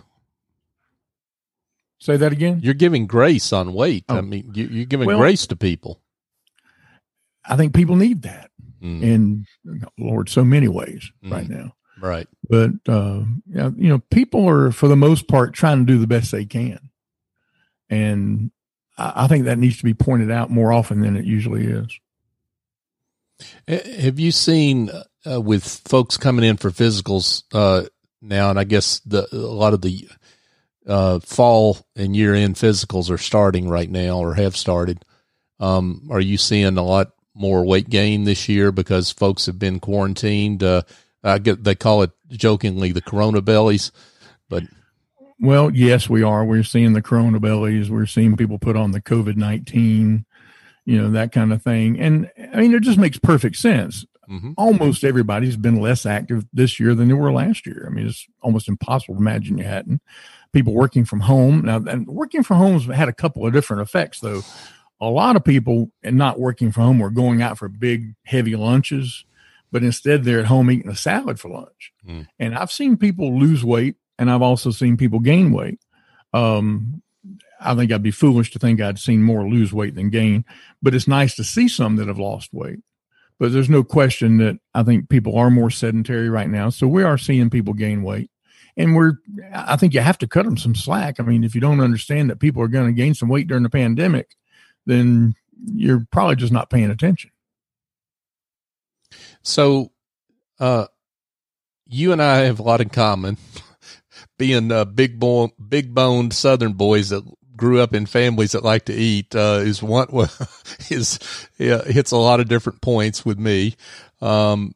Say 2.05 2.17
that 2.17 2.31
again. 2.31 2.59
You're 2.61 2.75
giving 2.75 3.07
grace 3.07 3.51
on 3.51 3.73
weight. 3.73 4.05
Oh. 4.09 4.17
I 4.17 4.21
mean, 4.21 4.51
you, 4.53 4.83
are 4.83 4.85
giving 4.85 5.07
well, 5.07 5.17
grace 5.17 5.47
to 5.47 5.55
people. 5.55 6.03
I 7.43 7.55
think 7.55 7.73
people 7.73 7.95
need 7.95 8.21
that 8.21 8.51
mm. 8.79 9.01
in 9.01 9.45
Lord 9.97 10.29
so 10.29 10.45
many 10.45 10.67
ways 10.67 11.11
mm. 11.23 11.31
right 11.31 11.49
now. 11.49 11.73
Right. 11.99 12.27
But 12.47 12.73
uh, 12.87 13.23
you 13.47 13.89
know, 13.89 14.03
people 14.11 14.47
are 14.47 14.71
for 14.71 14.87
the 14.87 14.95
most 14.95 15.27
part 15.27 15.55
trying 15.55 15.79
to 15.79 15.91
do 15.91 15.97
the 15.97 16.05
best 16.05 16.31
they 16.31 16.45
can, 16.45 16.91
and 17.89 18.51
I, 18.99 19.23
I 19.23 19.27
think 19.27 19.45
that 19.45 19.57
needs 19.57 19.77
to 19.79 19.83
be 19.83 19.95
pointed 19.95 20.29
out 20.29 20.51
more 20.51 20.71
often 20.71 21.01
than 21.01 21.15
it 21.15 21.25
usually 21.25 21.65
is. 21.65 21.87
Have 23.67 24.19
you 24.19 24.31
seen 24.31 24.91
uh, 25.25 25.41
with 25.41 25.65
folks 25.87 26.17
coming 26.17 26.45
in 26.45 26.57
for 26.57 26.69
physicals 26.69 27.45
uh, 27.51 27.87
now, 28.21 28.51
and 28.51 28.59
I 28.59 28.63
guess 28.63 28.99
the 28.99 29.27
a 29.31 29.37
lot 29.37 29.73
of 29.73 29.81
the 29.81 30.07
uh, 30.87 31.19
fall 31.19 31.77
and 31.95 32.15
year 32.15 32.33
end 32.33 32.55
physicals 32.55 33.09
are 33.09 33.17
starting 33.17 33.69
right 33.69 33.89
now 33.89 34.19
or 34.19 34.35
have 34.35 34.55
started. 34.55 35.03
Um, 35.59 36.07
are 36.11 36.19
you 36.19 36.37
seeing 36.37 36.77
a 36.77 36.83
lot 36.83 37.11
more 37.33 37.65
weight 37.65 37.89
gain 37.89 38.23
this 38.23 38.47
year 38.47 38.71
because 38.71 39.11
folks 39.11 39.45
have 39.45 39.59
been 39.59 39.79
quarantined? 39.79 40.63
Uh, 40.63 40.83
I 41.23 41.39
get 41.39 41.63
they 41.63 41.75
call 41.75 42.03
it 42.03 42.11
jokingly 42.29 42.91
the 42.91 43.01
Corona 43.01 43.41
bellies, 43.41 43.91
but 44.49 44.63
well, 45.39 45.69
yes, 45.71 46.09
we 46.09 46.23
are. 46.23 46.45
We're 46.45 46.63
seeing 46.63 46.93
the 46.93 47.01
Corona 47.01 47.39
bellies. 47.39 47.89
We're 47.89 48.05
seeing 48.05 48.37
people 48.37 48.59
put 48.59 48.77
on 48.77 48.91
the 48.91 49.01
COVID 49.01 49.35
nineteen, 49.35 50.25
you 50.85 51.01
know, 51.01 51.11
that 51.11 51.31
kind 51.31 51.51
of 51.51 51.61
thing. 51.61 51.99
And 51.99 52.31
I 52.53 52.61
mean, 52.61 52.73
it 52.73 52.83
just 52.83 52.99
makes 52.99 53.17
perfect 53.17 53.57
sense. 53.57 54.05
Mm-hmm. 54.29 54.53
Almost 54.57 55.03
everybody's 55.03 55.57
been 55.57 55.79
less 55.79 56.05
active 56.05 56.45
this 56.51 56.79
year 56.79 56.95
than 56.95 57.07
they 57.07 57.13
were 57.13 57.31
last 57.31 57.67
year. 57.67 57.85
I 57.87 57.93
mean, 57.93 58.07
it's 58.07 58.25
almost 58.41 58.67
impossible 58.67 59.15
to 59.15 59.21
imagine 59.21 59.57
you 59.57 59.65
hadn't 59.65 60.01
people 60.55 60.73
working 60.73 61.03
from 61.03 61.19
home. 61.19 61.65
Now, 61.65 61.83
and 61.85 62.07
working 62.07 62.41
from 62.41 62.57
home 62.57 62.79
has 62.79 62.97
had 62.97 63.09
a 63.09 63.13
couple 63.13 63.45
of 63.45 63.53
different 63.53 63.81
effects, 63.81 64.21
though. 64.21 64.41
A 65.01 65.09
lot 65.09 65.35
of 65.35 65.43
people 65.43 65.91
and 66.01 66.17
not 66.17 66.39
working 66.39 66.71
from 66.71 66.83
home 66.83 66.99
were 66.99 67.09
going 67.09 67.41
out 67.41 67.57
for 67.57 67.67
big, 67.67 68.15
heavy 68.23 68.55
lunches, 68.55 69.25
but 69.69 69.83
instead 69.83 70.23
they're 70.23 70.39
at 70.39 70.45
home 70.45 70.71
eating 70.71 70.89
a 70.89 70.95
salad 70.95 71.41
for 71.41 71.49
lunch. 71.49 71.91
Mm. 72.07 72.27
And 72.39 72.55
I've 72.55 72.71
seen 72.71 72.95
people 72.95 73.37
lose 73.37 73.65
weight, 73.65 73.95
and 74.17 74.31
I've 74.31 74.41
also 74.41 74.71
seen 74.71 74.95
people 74.95 75.19
gain 75.19 75.51
weight. 75.51 75.79
Um, 76.33 77.03
I 77.59 77.75
think 77.75 77.91
I'd 77.91 78.01
be 78.01 78.11
foolish 78.11 78.51
to 78.51 78.59
think 78.59 78.79
I'd 78.79 78.97
seen 78.97 79.21
more 79.21 79.47
lose 79.47 79.73
weight 79.73 79.95
than 79.95 80.09
gain, 80.09 80.45
but 80.81 80.95
it's 80.95 81.07
nice 81.07 81.35
to 81.35 81.43
see 81.43 81.67
some 81.67 81.97
that 81.97 82.07
have 82.07 82.19
lost 82.19 82.53
weight. 82.53 82.79
But 83.37 83.51
there's 83.51 83.69
no 83.69 83.83
question 83.83 84.37
that 84.37 84.57
I 84.73 84.83
think 84.83 85.09
people 85.09 85.37
are 85.37 85.51
more 85.51 85.69
sedentary 85.69 86.29
right 86.29 86.49
now. 86.49 86.69
So 86.69 86.87
we 86.87 87.03
are 87.03 87.17
seeing 87.17 87.49
people 87.49 87.73
gain 87.73 88.01
weight 88.01 88.29
and 88.77 88.95
we're 88.95 89.13
i 89.53 89.75
think 89.75 89.93
you 89.93 90.01
have 90.01 90.17
to 90.17 90.27
cut 90.27 90.45
them 90.45 90.57
some 90.57 90.75
slack. 90.75 91.19
I 91.19 91.23
mean 91.23 91.43
if 91.43 91.55
you 91.55 91.61
don't 91.61 91.79
understand 91.79 92.29
that 92.29 92.39
people 92.39 92.61
are 92.61 92.67
going 92.67 92.87
to 92.87 92.93
gain 92.93 93.13
some 93.13 93.29
weight 93.29 93.47
during 93.47 93.63
the 93.63 93.69
pandemic 93.69 94.35
then 94.85 95.35
you're 95.65 96.05
probably 96.11 96.35
just 96.35 96.53
not 96.53 96.69
paying 96.69 96.91
attention. 96.91 97.31
So 99.41 99.91
uh 100.59 100.87
you 101.87 102.11
and 102.11 102.21
i 102.21 102.37
have 102.39 102.59
a 102.59 102.63
lot 102.63 102.81
in 102.81 102.89
common 102.89 103.37
being 104.37 104.71
uh, 104.71 104.85
big 104.85 105.19
bone 105.19 105.51
big 105.69 105.93
boned 105.93 106.33
southern 106.33 106.73
boys 106.73 107.09
that 107.09 107.23
grew 107.55 107.79
up 107.79 107.93
in 107.93 108.05
families 108.05 108.51
that 108.51 108.63
like 108.63 108.85
to 108.85 108.93
eat 108.93 109.35
uh, 109.35 109.61
is 109.61 109.81
one 109.81 110.07
is 110.89 111.19
yeah, 111.57 111.83
hits 111.83 112.11
a 112.11 112.17
lot 112.17 112.39
of 112.39 112.49
different 112.49 112.81
points 112.81 113.25
with 113.25 113.39
me. 113.39 113.75
Um 114.21 114.73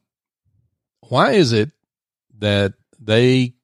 why 1.08 1.32
is 1.32 1.52
it 1.52 1.70
that 2.38 2.74
they 3.00 3.54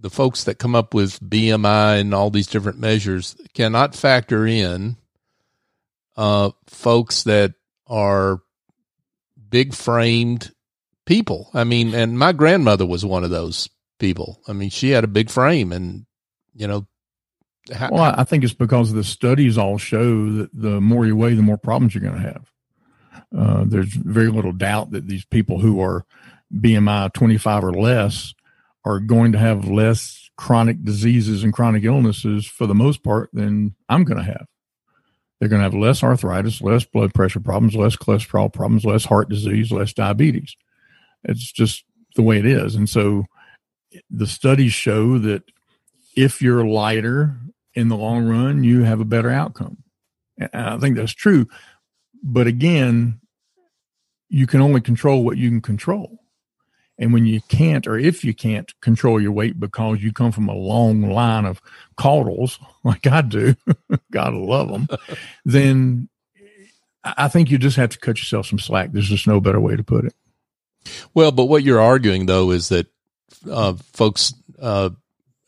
the 0.00 0.10
folks 0.10 0.44
that 0.44 0.58
come 0.58 0.74
up 0.74 0.94
with 0.94 1.20
BMI 1.20 2.00
and 2.00 2.14
all 2.14 2.30
these 2.30 2.46
different 2.46 2.78
measures 2.78 3.36
cannot 3.54 3.94
factor 3.94 4.46
in 4.46 4.96
uh, 6.16 6.50
folks 6.66 7.24
that 7.24 7.54
are 7.86 8.40
big 9.48 9.74
framed 9.74 10.52
people. 11.06 11.50
I 11.54 11.64
mean, 11.64 11.94
and 11.94 12.18
my 12.18 12.32
grandmother 12.32 12.86
was 12.86 13.04
one 13.04 13.24
of 13.24 13.30
those 13.30 13.68
people. 13.98 14.40
I 14.46 14.52
mean, 14.52 14.70
she 14.70 14.90
had 14.90 15.04
a 15.04 15.08
big 15.08 15.30
frame 15.30 15.72
and, 15.72 16.06
you 16.54 16.66
know, 16.66 16.86
how, 17.72 17.90
well, 17.90 18.14
I 18.16 18.24
think 18.24 18.44
it's 18.44 18.54
because 18.54 18.92
the 18.92 19.04
studies 19.04 19.58
all 19.58 19.78
show 19.78 20.32
that 20.32 20.50
the 20.54 20.80
more 20.80 21.04
you 21.04 21.16
weigh, 21.16 21.34
the 21.34 21.42
more 21.42 21.58
problems 21.58 21.94
you're 21.94 22.02
going 22.02 22.14
to 22.14 22.20
have. 22.20 22.50
Uh, 23.36 23.64
there's 23.66 23.92
very 23.92 24.28
little 24.28 24.52
doubt 24.52 24.92
that 24.92 25.06
these 25.06 25.24
people 25.26 25.58
who 25.58 25.80
are 25.80 26.06
BMI 26.54 27.12
25 27.12 27.64
or 27.64 27.72
less 27.72 28.32
are 28.88 29.00
going 29.00 29.32
to 29.32 29.38
have 29.38 29.68
less 29.68 30.30
chronic 30.38 30.82
diseases 30.82 31.44
and 31.44 31.52
chronic 31.52 31.84
illnesses 31.84 32.46
for 32.46 32.66
the 32.66 32.74
most 32.74 33.02
part 33.02 33.28
than 33.34 33.74
I'm 33.88 34.04
going 34.04 34.16
to 34.16 34.24
have. 34.24 34.46
They're 35.38 35.48
going 35.50 35.60
to 35.60 35.64
have 35.64 35.74
less 35.74 36.02
arthritis, 36.02 36.62
less 36.62 36.84
blood 36.84 37.12
pressure 37.12 37.40
problems, 37.40 37.76
less 37.76 37.96
cholesterol 37.96 38.50
problems, 38.50 38.86
less 38.86 39.04
heart 39.04 39.28
disease, 39.28 39.70
less 39.70 39.92
diabetes. 39.92 40.56
It's 41.24 41.52
just 41.52 41.84
the 42.16 42.22
way 42.22 42.38
it 42.38 42.46
is. 42.46 42.74
And 42.74 42.88
so 42.88 43.26
the 44.10 44.26
studies 44.26 44.72
show 44.72 45.18
that 45.18 45.42
if 46.16 46.40
you're 46.40 46.66
lighter 46.66 47.36
in 47.74 47.88
the 47.88 47.96
long 47.96 48.26
run, 48.26 48.64
you 48.64 48.84
have 48.84 49.00
a 49.00 49.04
better 49.04 49.30
outcome. 49.30 49.78
And 50.38 50.50
I 50.54 50.78
think 50.78 50.96
that's 50.96 51.12
true. 51.12 51.46
But 52.22 52.46
again, 52.46 53.20
you 54.30 54.46
can 54.46 54.60
only 54.60 54.80
control 54.80 55.24
what 55.24 55.36
you 55.36 55.50
can 55.50 55.60
control. 55.60 56.20
And 56.98 57.12
when 57.12 57.26
you 57.26 57.40
can't, 57.42 57.86
or 57.86 57.96
if 57.96 58.24
you 58.24 58.34
can't 58.34 58.72
control 58.80 59.20
your 59.20 59.30
weight 59.30 59.60
because 59.60 60.02
you 60.02 60.12
come 60.12 60.32
from 60.32 60.48
a 60.48 60.54
long 60.54 61.02
line 61.10 61.44
of 61.44 61.62
caudals, 61.96 62.58
like 62.84 63.06
I 63.06 63.22
do, 63.22 63.54
gotta 64.10 64.38
love 64.38 64.68
them, 64.68 64.88
then 65.44 66.08
I 67.04 67.28
think 67.28 67.50
you 67.50 67.58
just 67.58 67.76
have 67.76 67.90
to 67.90 67.98
cut 67.98 68.18
yourself 68.18 68.46
some 68.46 68.58
slack. 68.58 68.92
There's 68.92 69.08
just 69.08 69.26
no 69.26 69.40
better 69.40 69.60
way 69.60 69.76
to 69.76 69.84
put 69.84 70.06
it. 70.06 70.14
Well, 71.14 71.30
but 71.30 71.46
what 71.46 71.62
you're 71.62 71.80
arguing 71.80 72.26
though 72.26 72.50
is 72.50 72.70
that 72.70 72.86
uh, 73.48 73.74
folks 73.92 74.34
uh, 74.60 74.90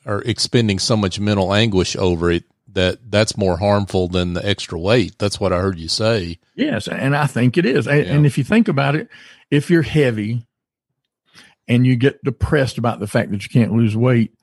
are 0.06 0.22
expending 0.22 0.78
so 0.78 0.96
much 0.96 1.18
mental 1.18 1.52
anguish 1.52 1.96
over 1.96 2.30
it 2.30 2.44
that 2.72 2.98
that's 3.10 3.36
more 3.36 3.56
harmful 3.56 4.06
than 4.06 4.34
the 4.34 4.46
extra 4.46 4.78
weight. 4.78 5.18
That's 5.18 5.40
what 5.40 5.52
I 5.52 5.58
heard 5.58 5.78
you 5.78 5.88
say. 5.88 6.38
Yes, 6.54 6.86
and 6.86 7.16
I 7.16 7.26
think 7.26 7.58
it 7.58 7.66
is. 7.66 7.86
Yeah. 7.86 7.94
And 7.94 8.24
if 8.24 8.38
you 8.38 8.44
think 8.44 8.68
about 8.68 8.94
it, 8.94 9.08
if 9.50 9.70
you're 9.70 9.82
heavy 9.82 10.46
and 11.70 11.86
you 11.86 11.96
get 11.96 12.22
depressed 12.24 12.76
about 12.76 12.98
the 12.98 13.06
fact 13.06 13.30
that 13.30 13.44
you 13.44 13.48
can't 13.48 13.72
lose 13.72 13.96
weight, 13.96 14.34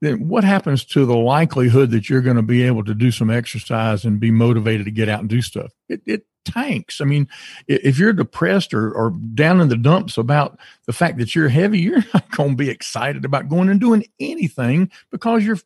then 0.00 0.28
what 0.28 0.44
happens 0.44 0.84
to 0.84 1.04
the 1.04 1.16
likelihood 1.16 1.90
that 1.90 2.08
you're 2.08 2.22
going 2.22 2.36
to 2.36 2.42
be 2.42 2.62
able 2.62 2.84
to 2.84 2.94
do 2.94 3.10
some 3.10 3.28
exercise 3.28 4.04
and 4.04 4.20
be 4.20 4.30
motivated 4.30 4.86
to 4.86 4.92
get 4.92 5.08
out 5.08 5.20
and 5.20 5.28
do 5.28 5.42
stuff? 5.42 5.72
It, 5.88 6.00
it 6.06 6.26
tanks. 6.44 7.00
I 7.00 7.04
mean, 7.04 7.28
if 7.66 7.98
you're 7.98 8.12
depressed 8.12 8.72
or, 8.72 8.92
or 8.92 9.10
down 9.34 9.60
in 9.60 9.68
the 9.68 9.76
dumps 9.76 10.16
about 10.16 10.60
the 10.86 10.92
fact 10.92 11.18
that 11.18 11.34
you're 11.34 11.48
heavy, 11.48 11.80
you're 11.80 12.04
not 12.14 12.30
going 12.30 12.50
to 12.50 12.56
be 12.56 12.70
excited 12.70 13.24
about 13.24 13.48
going 13.48 13.68
and 13.68 13.80
doing 13.80 14.04
anything 14.20 14.90
because 15.10 15.44
you're 15.44 15.58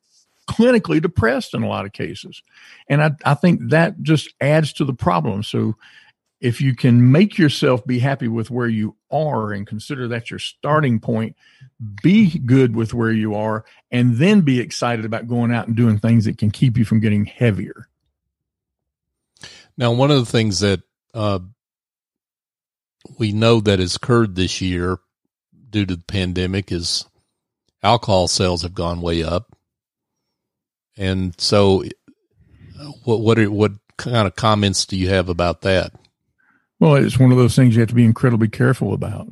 clinically 0.48 1.02
depressed 1.02 1.52
in 1.52 1.62
a 1.62 1.68
lot 1.68 1.84
of 1.84 1.92
cases. 1.92 2.42
And 2.88 3.02
I, 3.02 3.10
I 3.26 3.34
think 3.34 3.60
that 3.70 4.02
just 4.02 4.32
adds 4.40 4.72
to 4.74 4.86
the 4.86 4.94
problem. 4.94 5.42
So 5.42 5.76
if 6.40 6.60
you 6.60 6.74
can 6.74 7.12
make 7.12 7.36
yourself 7.36 7.86
be 7.86 7.98
happy 7.98 8.28
with 8.28 8.50
where 8.50 8.68
you 8.68 8.96
are 9.10 9.52
and 9.52 9.66
consider 9.66 10.08
that 10.08 10.30
your 10.30 10.38
starting 10.38 10.98
point, 10.98 11.36
be 12.02 12.38
good 12.38 12.74
with 12.74 12.94
where 12.94 13.12
you 13.12 13.34
are, 13.34 13.64
and 13.90 14.16
then 14.16 14.40
be 14.40 14.58
excited 14.58 15.04
about 15.04 15.28
going 15.28 15.52
out 15.52 15.66
and 15.66 15.76
doing 15.76 15.98
things 15.98 16.24
that 16.24 16.38
can 16.38 16.50
keep 16.50 16.78
you 16.78 16.84
from 16.84 17.00
getting 17.00 17.26
heavier. 17.26 17.88
Now, 19.76 19.92
one 19.92 20.10
of 20.10 20.18
the 20.18 20.30
things 20.30 20.60
that 20.60 20.82
uh, 21.12 21.40
we 23.18 23.32
know 23.32 23.60
that 23.60 23.78
has 23.78 23.96
occurred 23.96 24.34
this 24.34 24.60
year 24.60 24.98
due 25.68 25.86
to 25.86 25.96
the 25.96 26.04
pandemic 26.04 26.72
is 26.72 27.04
alcohol 27.82 28.28
sales 28.28 28.62
have 28.62 28.74
gone 28.74 29.00
way 29.00 29.22
up. 29.22 29.56
And 30.96 31.38
so, 31.38 31.84
what 33.04 33.20
what 33.20 33.38
are, 33.38 33.50
what 33.50 33.72
kind 33.96 34.26
of 34.26 34.36
comments 34.36 34.86
do 34.86 34.96
you 34.96 35.08
have 35.10 35.28
about 35.28 35.62
that? 35.62 35.92
Well, 36.80 36.94
it's 36.94 37.18
one 37.18 37.30
of 37.30 37.38
those 37.38 37.54
things 37.54 37.74
you 37.74 37.80
have 37.80 37.90
to 37.90 37.94
be 37.94 38.04
incredibly 38.04 38.48
careful 38.48 38.94
about. 38.94 39.28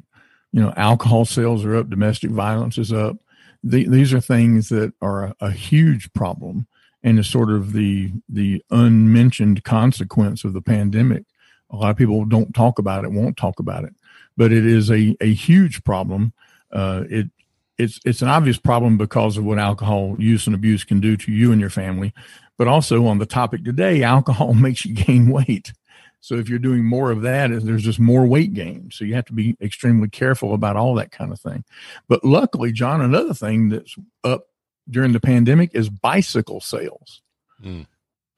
You 0.52 0.62
know, 0.62 0.72
alcohol 0.76 1.24
sales 1.24 1.64
are 1.64 1.76
up, 1.76 1.88
domestic 1.90 2.30
violence 2.30 2.78
is 2.78 2.92
up. 2.92 3.16
The, 3.64 3.88
these 3.88 4.12
are 4.12 4.20
things 4.20 4.68
that 4.68 4.92
are 5.02 5.24
a, 5.24 5.34
a 5.40 5.50
huge 5.50 6.12
problem 6.12 6.66
and 7.02 7.18
is 7.18 7.28
sort 7.28 7.50
of 7.50 7.72
the 7.72 8.12
the 8.28 8.62
unmentioned 8.70 9.64
consequence 9.64 10.44
of 10.44 10.52
the 10.52 10.60
pandemic. 10.60 11.24
A 11.70 11.76
lot 11.76 11.90
of 11.90 11.96
people 11.96 12.24
don't 12.24 12.54
talk 12.54 12.78
about 12.78 13.04
it, 13.04 13.12
won't 13.12 13.36
talk 13.36 13.58
about 13.58 13.84
it, 13.84 13.94
but 14.36 14.52
it 14.52 14.64
is 14.64 14.90
a 14.90 15.16
a 15.20 15.32
huge 15.32 15.82
problem. 15.84 16.32
Uh, 16.72 17.04
it 17.10 17.30
it's 17.78 17.98
it's 18.04 18.22
an 18.22 18.28
obvious 18.28 18.58
problem 18.58 18.96
because 18.96 19.36
of 19.36 19.44
what 19.44 19.58
alcohol 19.58 20.16
use 20.18 20.46
and 20.46 20.54
abuse 20.54 20.84
can 20.84 21.00
do 21.00 21.16
to 21.16 21.32
you 21.32 21.50
and 21.50 21.60
your 21.60 21.70
family, 21.70 22.12
but 22.58 22.68
also 22.68 23.06
on 23.06 23.18
the 23.18 23.26
topic 23.26 23.64
today, 23.64 24.02
alcohol 24.02 24.54
makes 24.54 24.84
you 24.84 24.94
gain 24.94 25.30
weight. 25.30 25.72
So 26.20 26.34
if 26.34 26.48
you're 26.48 26.58
doing 26.58 26.84
more 26.84 27.10
of 27.10 27.22
that, 27.22 27.50
there's 27.64 27.84
just 27.84 28.00
more 28.00 28.26
weight 28.26 28.52
gain. 28.52 28.90
So 28.92 29.04
you 29.04 29.14
have 29.14 29.26
to 29.26 29.32
be 29.32 29.56
extremely 29.60 30.08
careful 30.08 30.52
about 30.52 30.76
all 30.76 30.94
that 30.96 31.12
kind 31.12 31.32
of 31.32 31.40
thing. 31.40 31.64
But 32.08 32.24
luckily, 32.24 32.72
John, 32.72 33.00
another 33.00 33.34
thing 33.34 33.68
that's 33.68 33.94
up 34.24 34.46
during 34.90 35.12
the 35.12 35.20
pandemic 35.20 35.70
is 35.74 35.88
bicycle 35.88 36.60
sales. 36.60 37.22
Mm. 37.62 37.86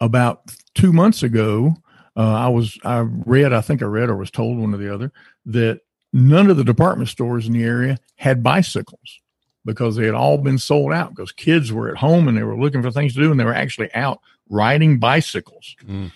About 0.00 0.54
two 0.74 0.92
months 0.92 1.22
ago, 1.22 1.74
uh, 2.16 2.34
I 2.34 2.48
was 2.48 2.78
I 2.84 2.98
read 2.98 3.52
I 3.52 3.60
think 3.60 3.82
I 3.82 3.86
read 3.86 4.08
or 4.08 4.16
was 4.16 4.30
told 4.30 4.58
one 4.58 4.74
or 4.74 4.78
the 4.78 4.92
other 4.92 5.12
that 5.46 5.80
none 6.12 6.50
of 6.50 6.56
the 6.56 6.64
department 6.64 7.08
stores 7.08 7.46
in 7.46 7.52
the 7.52 7.62
area 7.62 7.98
had 8.16 8.42
bicycles 8.42 9.20
because 9.64 9.96
they 9.96 10.06
had 10.06 10.14
all 10.14 10.38
been 10.38 10.58
sold 10.58 10.92
out 10.92 11.10
because 11.10 11.32
kids 11.32 11.72
were 11.72 11.88
at 11.88 11.96
home 11.96 12.28
and 12.28 12.36
they 12.36 12.42
were 12.42 12.58
looking 12.58 12.82
for 12.82 12.90
things 12.90 13.14
to 13.14 13.20
do 13.20 13.30
and 13.30 13.38
they 13.38 13.44
were 13.44 13.54
actually 13.54 13.92
out 13.94 14.20
riding 14.48 14.98
bicycles. 14.98 15.76
Mm. 15.86 16.10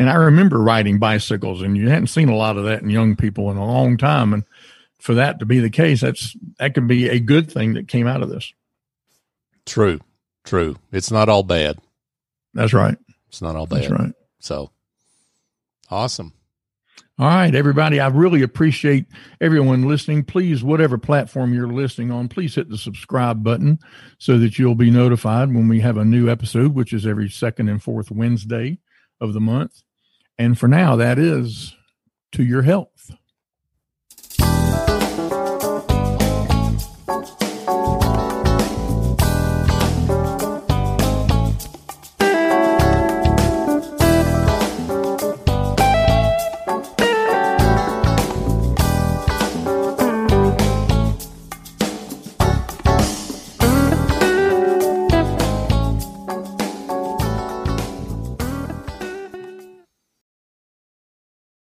And 0.00 0.08
I 0.08 0.14
remember 0.14 0.58
riding 0.58 0.98
bicycles, 0.98 1.60
and 1.60 1.76
you 1.76 1.90
hadn't 1.90 2.06
seen 2.06 2.30
a 2.30 2.34
lot 2.34 2.56
of 2.56 2.64
that 2.64 2.80
in 2.80 2.88
young 2.88 3.16
people 3.16 3.50
in 3.50 3.58
a 3.58 3.66
long 3.66 3.98
time. 3.98 4.32
And 4.32 4.44
for 4.98 5.12
that 5.12 5.40
to 5.40 5.44
be 5.44 5.60
the 5.60 5.68
case, 5.68 6.00
that's 6.00 6.34
that 6.58 6.72
could 6.72 6.88
be 6.88 7.10
a 7.10 7.20
good 7.20 7.52
thing 7.52 7.74
that 7.74 7.86
came 7.86 8.06
out 8.06 8.22
of 8.22 8.30
this. 8.30 8.50
True. 9.66 10.00
True. 10.42 10.76
It's 10.90 11.10
not 11.10 11.28
all 11.28 11.42
bad. 11.42 11.80
That's 12.54 12.72
right. 12.72 12.96
It's 13.28 13.42
not 13.42 13.56
all 13.56 13.66
bad. 13.66 13.82
That's 13.82 13.92
right. 13.92 14.14
So 14.38 14.70
awesome. 15.90 16.32
All 17.18 17.26
right, 17.26 17.54
everybody. 17.54 18.00
I 18.00 18.08
really 18.08 18.40
appreciate 18.40 19.04
everyone 19.38 19.86
listening. 19.86 20.24
Please, 20.24 20.64
whatever 20.64 20.96
platform 20.96 21.52
you're 21.52 21.68
listening 21.68 22.10
on, 22.10 22.28
please 22.28 22.54
hit 22.54 22.70
the 22.70 22.78
subscribe 22.78 23.44
button 23.44 23.78
so 24.16 24.38
that 24.38 24.58
you'll 24.58 24.74
be 24.74 24.90
notified 24.90 25.52
when 25.52 25.68
we 25.68 25.80
have 25.80 25.98
a 25.98 26.06
new 26.06 26.30
episode, 26.30 26.74
which 26.74 26.94
is 26.94 27.06
every 27.06 27.28
second 27.28 27.68
and 27.68 27.82
fourth 27.82 28.10
Wednesday 28.10 28.78
of 29.20 29.34
the 29.34 29.40
month. 29.40 29.82
And 30.40 30.58
for 30.58 30.68
now, 30.68 30.96
that 30.96 31.18
is 31.18 31.76
to 32.32 32.42
your 32.42 32.62
health. 32.62 33.10